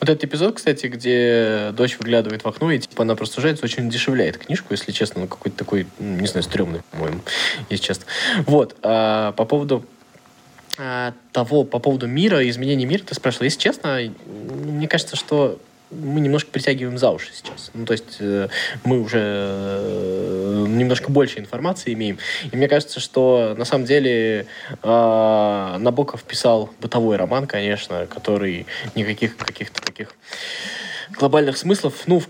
Вот 0.00 0.08
этот 0.08 0.24
эпизод, 0.24 0.56
кстати, 0.56 0.86
где 0.86 1.70
дочь 1.72 1.98
выглядывает 1.98 2.44
в 2.44 2.48
окно, 2.48 2.70
и 2.70 2.78
типа 2.78 3.02
она 3.02 3.16
просто 3.16 3.36
сужается, 3.36 3.64
очень 3.64 3.90
дешевляет 3.90 4.38
книжку, 4.38 4.68
если 4.70 4.92
честно, 4.92 5.22
ну 5.22 5.26
какой-то 5.26 5.56
такой, 5.56 5.86
не 5.98 6.26
знаю, 6.26 6.44
стрёмный, 6.44 6.82
по-моему, 6.90 7.20
если 7.68 7.84
честно. 7.84 8.04
Вот, 8.46 8.76
а, 8.82 9.32
по 9.32 9.44
поводу 9.44 9.84
а, 10.78 11.12
того, 11.32 11.64
по 11.64 11.80
поводу 11.80 12.06
мира, 12.06 12.48
изменения 12.48 12.86
мира, 12.86 13.02
ты 13.02 13.14
спрашивал. 13.14 13.44
Если 13.44 13.58
честно, 13.58 13.98
мне 14.26 14.86
кажется, 14.86 15.16
что 15.16 15.58
мы 15.90 16.20
немножко 16.20 16.50
притягиваем 16.50 16.98
за 16.98 17.10
уши 17.10 17.30
сейчас. 17.32 17.70
Ну, 17.74 17.86
то 17.86 17.92
есть 17.92 18.18
э, 18.20 18.48
мы 18.84 19.00
уже 19.00 19.18
э, 19.20 20.37
немножко 20.76 21.10
больше 21.10 21.38
информации 21.38 21.92
имеем. 21.94 22.18
И 22.50 22.56
мне 22.56 22.68
кажется, 22.68 23.00
что 23.00 23.54
на 23.56 23.64
самом 23.64 23.84
деле 23.84 24.46
э, 24.82 25.76
Набоков 25.78 26.22
писал 26.24 26.70
бытовой 26.80 27.16
роман, 27.16 27.46
конечно, 27.46 28.06
который 28.06 28.66
никаких 28.94 29.36
каких-то 29.36 29.80
таких 29.82 30.14
глобальных 31.10 31.56
смыслов, 31.56 32.06
ну, 32.06 32.22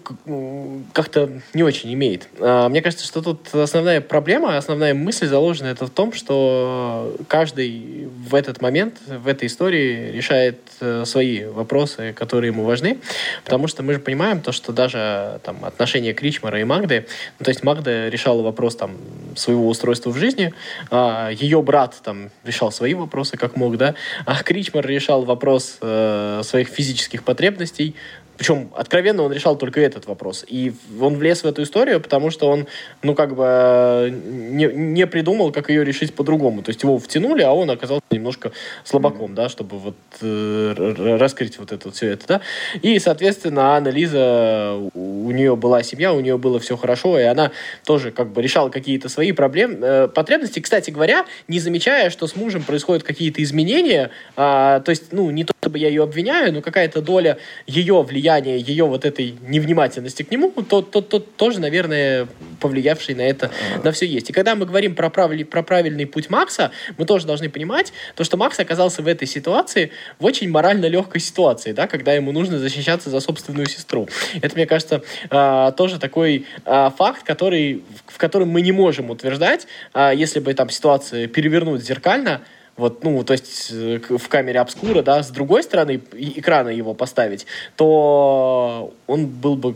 как-то 0.93 1.31
не 1.55 1.63
очень 1.63 1.93
имеет. 1.95 2.29
А, 2.39 2.69
мне 2.69 2.83
кажется, 2.83 3.07
что 3.07 3.23
тут 3.23 3.55
основная 3.55 4.01
проблема, 4.01 4.57
основная 4.57 4.95
мысль 4.95 5.27
заложена 5.27 5.69
это 5.69 5.87
в 5.87 5.91
том, 5.91 6.13
что 6.13 7.17
каждый 7.29 8.09
в 8.29 8.35
этот 8.35 8.61
момент, 8.61 8.97
в 9.07 9.27
этой 9.27 9.47
истории 9.47 10.11
решает 10.13 10.61
э, 10.81 11.05
свои 11.05 11.45
вопросы, 11.45 12.13
которые 12.13 12.53
ему 12.53 12.65
важны, 12.65 12.99
потому 13.45 13.69
что 13.69 13.83
мы 13.83 13.95
же 13.95 14.01
понимаем 14.01 14.41
то, 14.41 14.53
что 14.53 14.73
даже 14.73 15.41
там 15.43 15.65
отношения 15.65 16.13
Кричмара 16.13 16.61
и 16.61 16.65
Магды, 16.65 17.07
ну, 17.39 17.45
то 17.45 17.51
есть 17.51 17.63
Магда 17.63 18.09
решала 18.09 18.43
вопрос 18.43 18.77
там 18.77 18.97
своего 19.35 19.69
устройства 19.69 20.11
в 20.11 20.17
жизни, 20.17 20.53
а 20.91 21.31
ее 21.31 21.63
брат 21.63 21.97
там 22.03 22.31
решал 22.45 22.73
свои 22.73 22.95
вопросы 22.95 23.37
как 23.37 23.57
мог, 23.57 23.77
да, 23.77 23.95
а 24.25 24.43
Кричмар 24.43 24.87
решал 24.87 25.25
вопрос 25.25 25.79
э, 25.81 26.43
своих 26.45 26.69
физических 26.69 27.25
потребностей, 27.25 27.95
причем 28.39 28.71
откровенно 28.77 29.25
он 29.25 29.33
решал 29.33 29.59
только 29.59 29.81
этот 29.81 30.07
вопрос. 30.07 30.45
И 30.47 30.73
он 31.01 31.17
влез 31.17 31.43
в 31.43 31.47
эту 31.47 31.65
историю, 31.65 32.01
потому 32.01 32.31
что 32.31 32.49
он, 32.49 32.69
ну, 33.03 33.17
как 33.17 33.35
бы 33.35 34.15
не, 34.25 34.67
не 34.67 35.07
придумал, 35.09 35.51
как 35.51 35.71
ее 35.71 35.85
решить 35.85 36.15
по-другому. 36.15 36.63
То 36.63 36.71
есть 36.71 36.83
его 36.85 36.99
втянули, 36.99 37.43
а 37.43 37.51
он 37.51 37.69
оказался 37.69 38.05
немножко 38.13 38.53
слабаком, 38.85 39.35
да, 39.35 39.49
чтобы 39.49 39.79
вот 39.79 39.97
э, 40.21 41.17
раскрыть 41.19 41.59
вот 41.59 41.73
это 41.73 41.91
все 41.91 42.13
это, 42.13 42.27
да. 42.29 42.41
И, 42.81 43.01
соответственно, 43.01 43.77
Анна 43.77 43.89
Лиза, 43.89 44.77
у 44.95 45.31
нее 45.33 45.57
была 45.57 45.83
семья, 45.83 46.13
у 46.13 46.21
нее 46.21 46.39
было 46.39 46.61
все 46.61 46.77
хорошо, 46.77 47.19
и 47.19 47.25
она 47.25 47.51
тоже 47.85 48.13
как 48.13 48.33
бы 48.33 48.41
решала 48.41 48.69
какие-то 48.69 49.09
свои 49.09 49.33
проблемы, 49.33 49.79
э, 49.83 50.09
потребности. 50.09 50.61
Кстати 50.61 50.93
говоря, 50.93 51.27
не 51.49 51.59
замечая, 51.59 52.09
что 52.11 52.29
с 52.29 52.37
мужем 52.37 52.63
происходят 52.63 53.03
какие-то 53.03 53.43
изменения, 53.43 54.11
а, 54.37 54.79
то 54.79 54.91
есть, 54.91 55.13
ну, 55.13 55.29
не 55.31 55.43
то 55.43 55.53
чтобы 55.61 55.81
я 55.81 55.89
ее 55.89 56.05
обвиняю, 56.05 56.53
но 56.53 56.63
какая-то 56.63 57.03
доля 57.03 57.39
ее 57.67 58.01
влияния 58.03 58.28
влияние 58.29 58.59
ее 58.59 58.85
вот 58.85 59.05
этой 59.05 59.35
невнимательности 59.47 60.23
к 60.23 60.31
нему, 60.31 60.51
то, 60.51 60.83
то, 60.83 61.01
то 61.01 61.19
тоже, 61.19 61.61
наверное, 61.61 62.29
повлиявший 62.61 63.15
на 63.15 63.23
это, 63.23 63.51
на 63.85 63.93
все 63.93 64.07
есть. 64.07 64.31
И 64.31 64.33
когда 64.33 64.55
мы 64.55 64.67
говорим 64.67 64.95
про, 64.95 65.09
правиль, 65.11 65.45
про 65.45 65.63
правильный 65.63 66.07
путь 66.07 66.29
Макса, 66.31 66.71
мы 66.99 67.07
тоже 67.07 67.27
должны 67.27 67.49
понимать, 67.49 67.93
то, 68.15 68.25
что 68.25 68.37
Макс 68.37 68.59
оказался 68.61 69.03
в 69.03 69.07
этой 69.07 69.27
ситуации, 69.27 69.91
в 70.19 70.25
очень 70.25 70.51
морально 70.51 70.87
легкой 70.87 71.21
ситуации, 71.21 71.73
да, 71.73 71.87
когда 71.87 72.13
ему 72.13 72.33
нужно 72.33 72.59
защищаться 72.59 73.11
за 73.11 73.21
собственную 73.21 73.67
сестру. 73.67 74.09
Это, 74.43 74.55
мне 74.55 74.67
кажется, 74.67 75.03
а, 75.31 75.73
тоже 75.73 75.99
такой 75.99 76.45
а, 76.65 76.91
факт, 76.91 77.23
который, 77.25 77.83
в 78.07 78.19
котором 78.19 78.49
мы 78.49 78.61
не 78.61 78.73
можем 78.73 79.11
утверждать, 79.11 79.67
а, 79.95 80.13
если 80.13 80.41
бы 80.41 80.53
там 80.55 80.69
ситуация 80.71 81.29
перевернуть 81.29 81.83
зеркально, 81.83 82.43
вот, 82.79 83.03
ну, 83.03 83.23
то 83.25 83.33
есть 83.33 83.71
э, 83.73 84.01
в 84.09 84.29
камере 84.29 84.61
обскура, 84.61 85.03
да, 85.03 85.23
с 85.23 85.31
другой 85.31 85.65
стороны 85.65 86.01
экрана 86.13 86.69
его 86.69 86.95
поставить, 86.95 87.45
то 87.77 88.95
он 89.07 89.27
был 89.27 89.57
бы, 89.57 89.75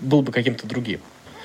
был 0.00 0.22
бы 0.22 0.32
каким-то 0.32 0.66
другим. 0.66 1.00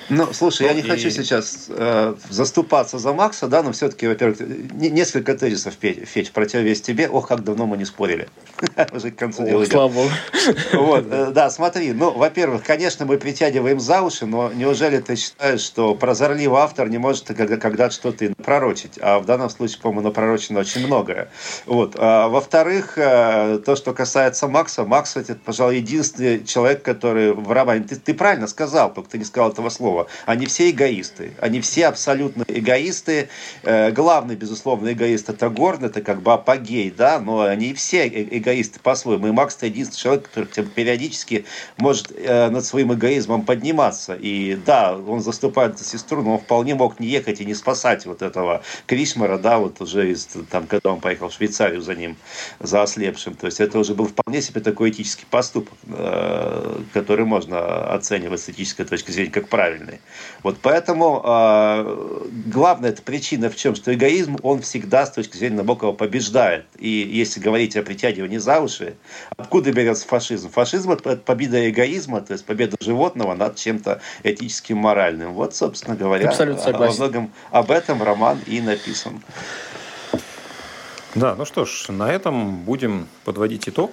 Ну, 0.10 0.32
слушай, 0.34 0.64
ну, 0.64 0.68
я 0.68 0.74
не 0.74 0.82
и... 0.82 0.88
хочу 0.88 1.10
сейчас 1.10 1.66
э, 1.70 2.16
заступаться 2.30 3.00
за 3.00 3.14
Макса, 3.14 3.48
да, 3.48 3.64
но 3.64 3.72
все-таки, 3.72 4.08
во-первых, 4.08 4.40
не, 4.40 4.90
несколько 4.90 5.36
тезисов, 5.36 5.74
Федь, 5.80 6.08
Федь, 6.08 6.30
в 6.30 6.32
противовес 6.32 6.82
тебе. 6.82 7.10
Ох, 7.10 7.28
как 7.28 7.44
давно 7.44 7.66
мы 7.66 7.78
не 7.78 7.86
спорили. 7.86 8.30
Уже 8.92 9.12
к 9.12 9.16
концу 9.16 9.46
дела 9.46 9.66
Слава. 9.66 10.10
Вот, 10.74 11.06
э, 11.10 11.32
да, 11.32 11.50
смотри, 11.50 11.94
ну, 11.94 12.12
во-первых, 12.12 12.64
конечно, 12.64 13.06
мы 13.06 13.18
притягиваем 13.18 13.80
за 13.80 14.02
уши, 14.02 14.26
но 14.26 14.52
неужели 14.54 15.00
ты 15.00 15.16
считаешь, 15.16 15.62
что 15.62 15.96
прозорливый 15.96 16.60
автор 16.62 16.88
не 16.90 17.00
может 17.00 17.28
когда-то 17.28 17.90
что-то 17.92 18.34
пророчить? 18.44 19.00
А 19.02 19.20
в 19.20 19.26
данном 19.26 19.50
случае, 19.50 19.80
по-моему, 19.82 20.02
напророчено 20.02 20.60
очень 20.60 20.86
многое. 20.86 21.30
Вот. 21.66 21.96
А, 21.98 22.28
во-вторых, 22.28 22.98
э, 22.98 23.60
то, 23.66 23.76
что 23.76 23.94
касается 23.94 24.48
Макса, 24.48 24.84
Макс, 24.84 25.16
это, 25.16 25.36
пожалуй, 25.36 25.78
единственный 25.78 26.44
человек, 26.44 26.84
который 26.84 27.34
в 27.34 27.52
романе... 27.52 27.86
Ты, 27.86 27.96
ты 27.96 28.14
правильно 28.14 28.48
сказал, 28.48 28.94
только 28.94 29.10
ты 29.10 29.18
не 29.18 29.26
сказал 29.26 29.52
этого 29.52 29.70
слова 29.70 29.95
другого. 29.96 30.08
Они 30.26 30.46
все 30.46 30.70
эгоисты. 30.70 31.32
Они 31.40 31.62
все 31.62 31.88
абсолютно 31.88 32.44
эгоисты. 32.48 33.30
Э, 33.64 33.92
главный, 33.92 34.36
безусловно, 34.36 34.92
эгоист 34.92 35.30
это 35.30 35.50
Горн, 35.50 35.86
это 35.86 36.02
как 36.02 36.22
бы 36.22 36.34
апогей, 36.34 36.92
да, 36.92 37.20
но 37.20 37.42
они 37.42 37.74
все 37.74 38.08
э, 38.08 38.38
эгоисты 38.38 38.80
по-своему. 38.80 39.28
И 39.28 39.32
Макс 39.32 39.56
это 39.56 39.68
единственный 39.68 40.02
человек, 40.02 40.30
который 40.30 40.68
периодически 40.68 41.46
может 41.78 42.12
э, 42.16 42.50
над 42.50 42.66
своим 42.66 42.94
эгоизмом 42.94 43.44
подниматься. 43.44 44.16
И 44.16 44.56
да, 44.66 44.96
он 44.96 45.22
заступает 45.22 45.78
за 45.78 45.86
сестру, 45.86 46.22
но 46.22 46.34
он 46.34 46.40
вполне 46.40 46.76
мог 46.76 47.00
не 47.00 47.08
ехать 47.08 47.42
и 47.42 47.46
не 47.46 47.54
спасать 47.54 48.06
вот 48.06 48.22
этого 48.22 48.62
Кришмара, 48.88 49.38
да, 49.38 49.58
вот 49.58 49.82
уже 49.82 50.12
из, 50.12 50.28
там, 50.50 50.68
когда 50.68 50.92
он 50.92 51.00
поехал 51.00 51.30
в 51.30 51.34
Швейцарию 51.34 51.82
за 51.82 51.96
ним, 51.96 52.18
за 52.60 52.82
ослепшим. 52.84 53.36
То 53.36 53.48
есть 53.48 53.60
это 53.60 53.80
уже 53.80 53.94
был 53.94 54.08
вполне 54.08 54.42
себе 54.42 54.62
такой 54.62 54.90
этический 54.90 55.26
поступок, 55.30 55.74
который 56.94 57.26
можно 57.26 57.94
оценивать 57.94 58.42
с 58.42 58.50
этической 58.50 58.86
точки 58.86 59.12
зрения 59.12 59.32
как 59.32 59.50
правильный 59.50 59.85
правильные. 59.86 60.00
Вот 60.44 60.58
поэтому 60.62 61.22
э, 61.24 62.28
главная 62.48 62.90
эта 62.92 63.02
причина 63.02 63.50
в 63.50 63.56
чем, 63.56 63.76
что 63.76 63.94
эгоизм, 63.94 64.38
он 64.44 64.62
всегда 64.62 65.06
с 65.06 65.12
точки 65.12 65.38
зрения 65.38 65.58
Набокова 65.58 65.94
побеждает. 65.94 66.66
И 66.78 66.90
если 66.90 67.40
говорить 67.40 67.76
о 67.76 67.84
притягивании 67.84 68.38
за 68.38 68.60
уши, 68.60 68.96
откуда 69.38 69.72
берется 69.72 70.08
фашизм? 70.08 70.50
Фашизм 70.50 70.92
это 70.92 71.18
победа 71.18 71.70
эгоизма, 71.70 72.22
то 72.22 72.34
есть 72.34 72.46
победа 72.46 72.78
животного 72.80 73.34
над 73.34 73.56
чем-то 73.56 74.02
этическим, 74.24 74.78
моральным. 74.78 75.34
Вот, 75.34 75.56
собственно 75.56 75.96
говоря, 75.96 76.32
во 76.32 76.92
многом 76.92 77.32
об 77.52 77.72
этом 77.72 78.04
роман 78.04 78.40
и 78.46 78.62
написан. 78.62 79.22
Да, 81.16 81.36
ну 81.36 81.46
что 81.46 81.66
ж, 81.66 81.88
на 81.90 82.12
этом 82.12 82.64
будем 82.64 83.08
подводить 83.24 83.70
итог 83.70 83.92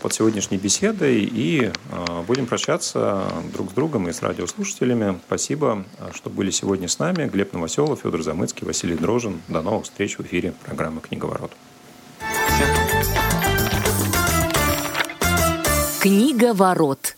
под 0.00 0.12
сегодняшней 0.12 0.58
беседой 0.58 1.22
и 1.22 1.70
э, 1.70 2.22
будем 2.26 2.46
прощаться 2.46 3.24
друг 3.52 3.70
с 3.70 3.72
другом 3.72 4.08
и 4.08 4.12
с 4.12 4.22
радиослушателями. 4.22 5.18
Спасибо, 5.26 5.84
что 6.14 6.30
были 6.30 6.50
сегодня 6.50 6.88
с 6.88 6.98
нами. 6.98 7.26
Глеб 7.26 7.52
Новоселов, 7.52 8.00
Федор 8.02 8.22
Замыцкий, 8.22 8.66
Василий 8.66 8.96
Дрожин. 8.96 9.40
До 9.48 9.62
новых 9.62 9.84
встреч 9.84 10.18
в 10.18 10.22
эфире 10.22 10.52
программы 10.64 11.00
«Книговорот». 11.00 11.52
Книговорот. 16.00 17.16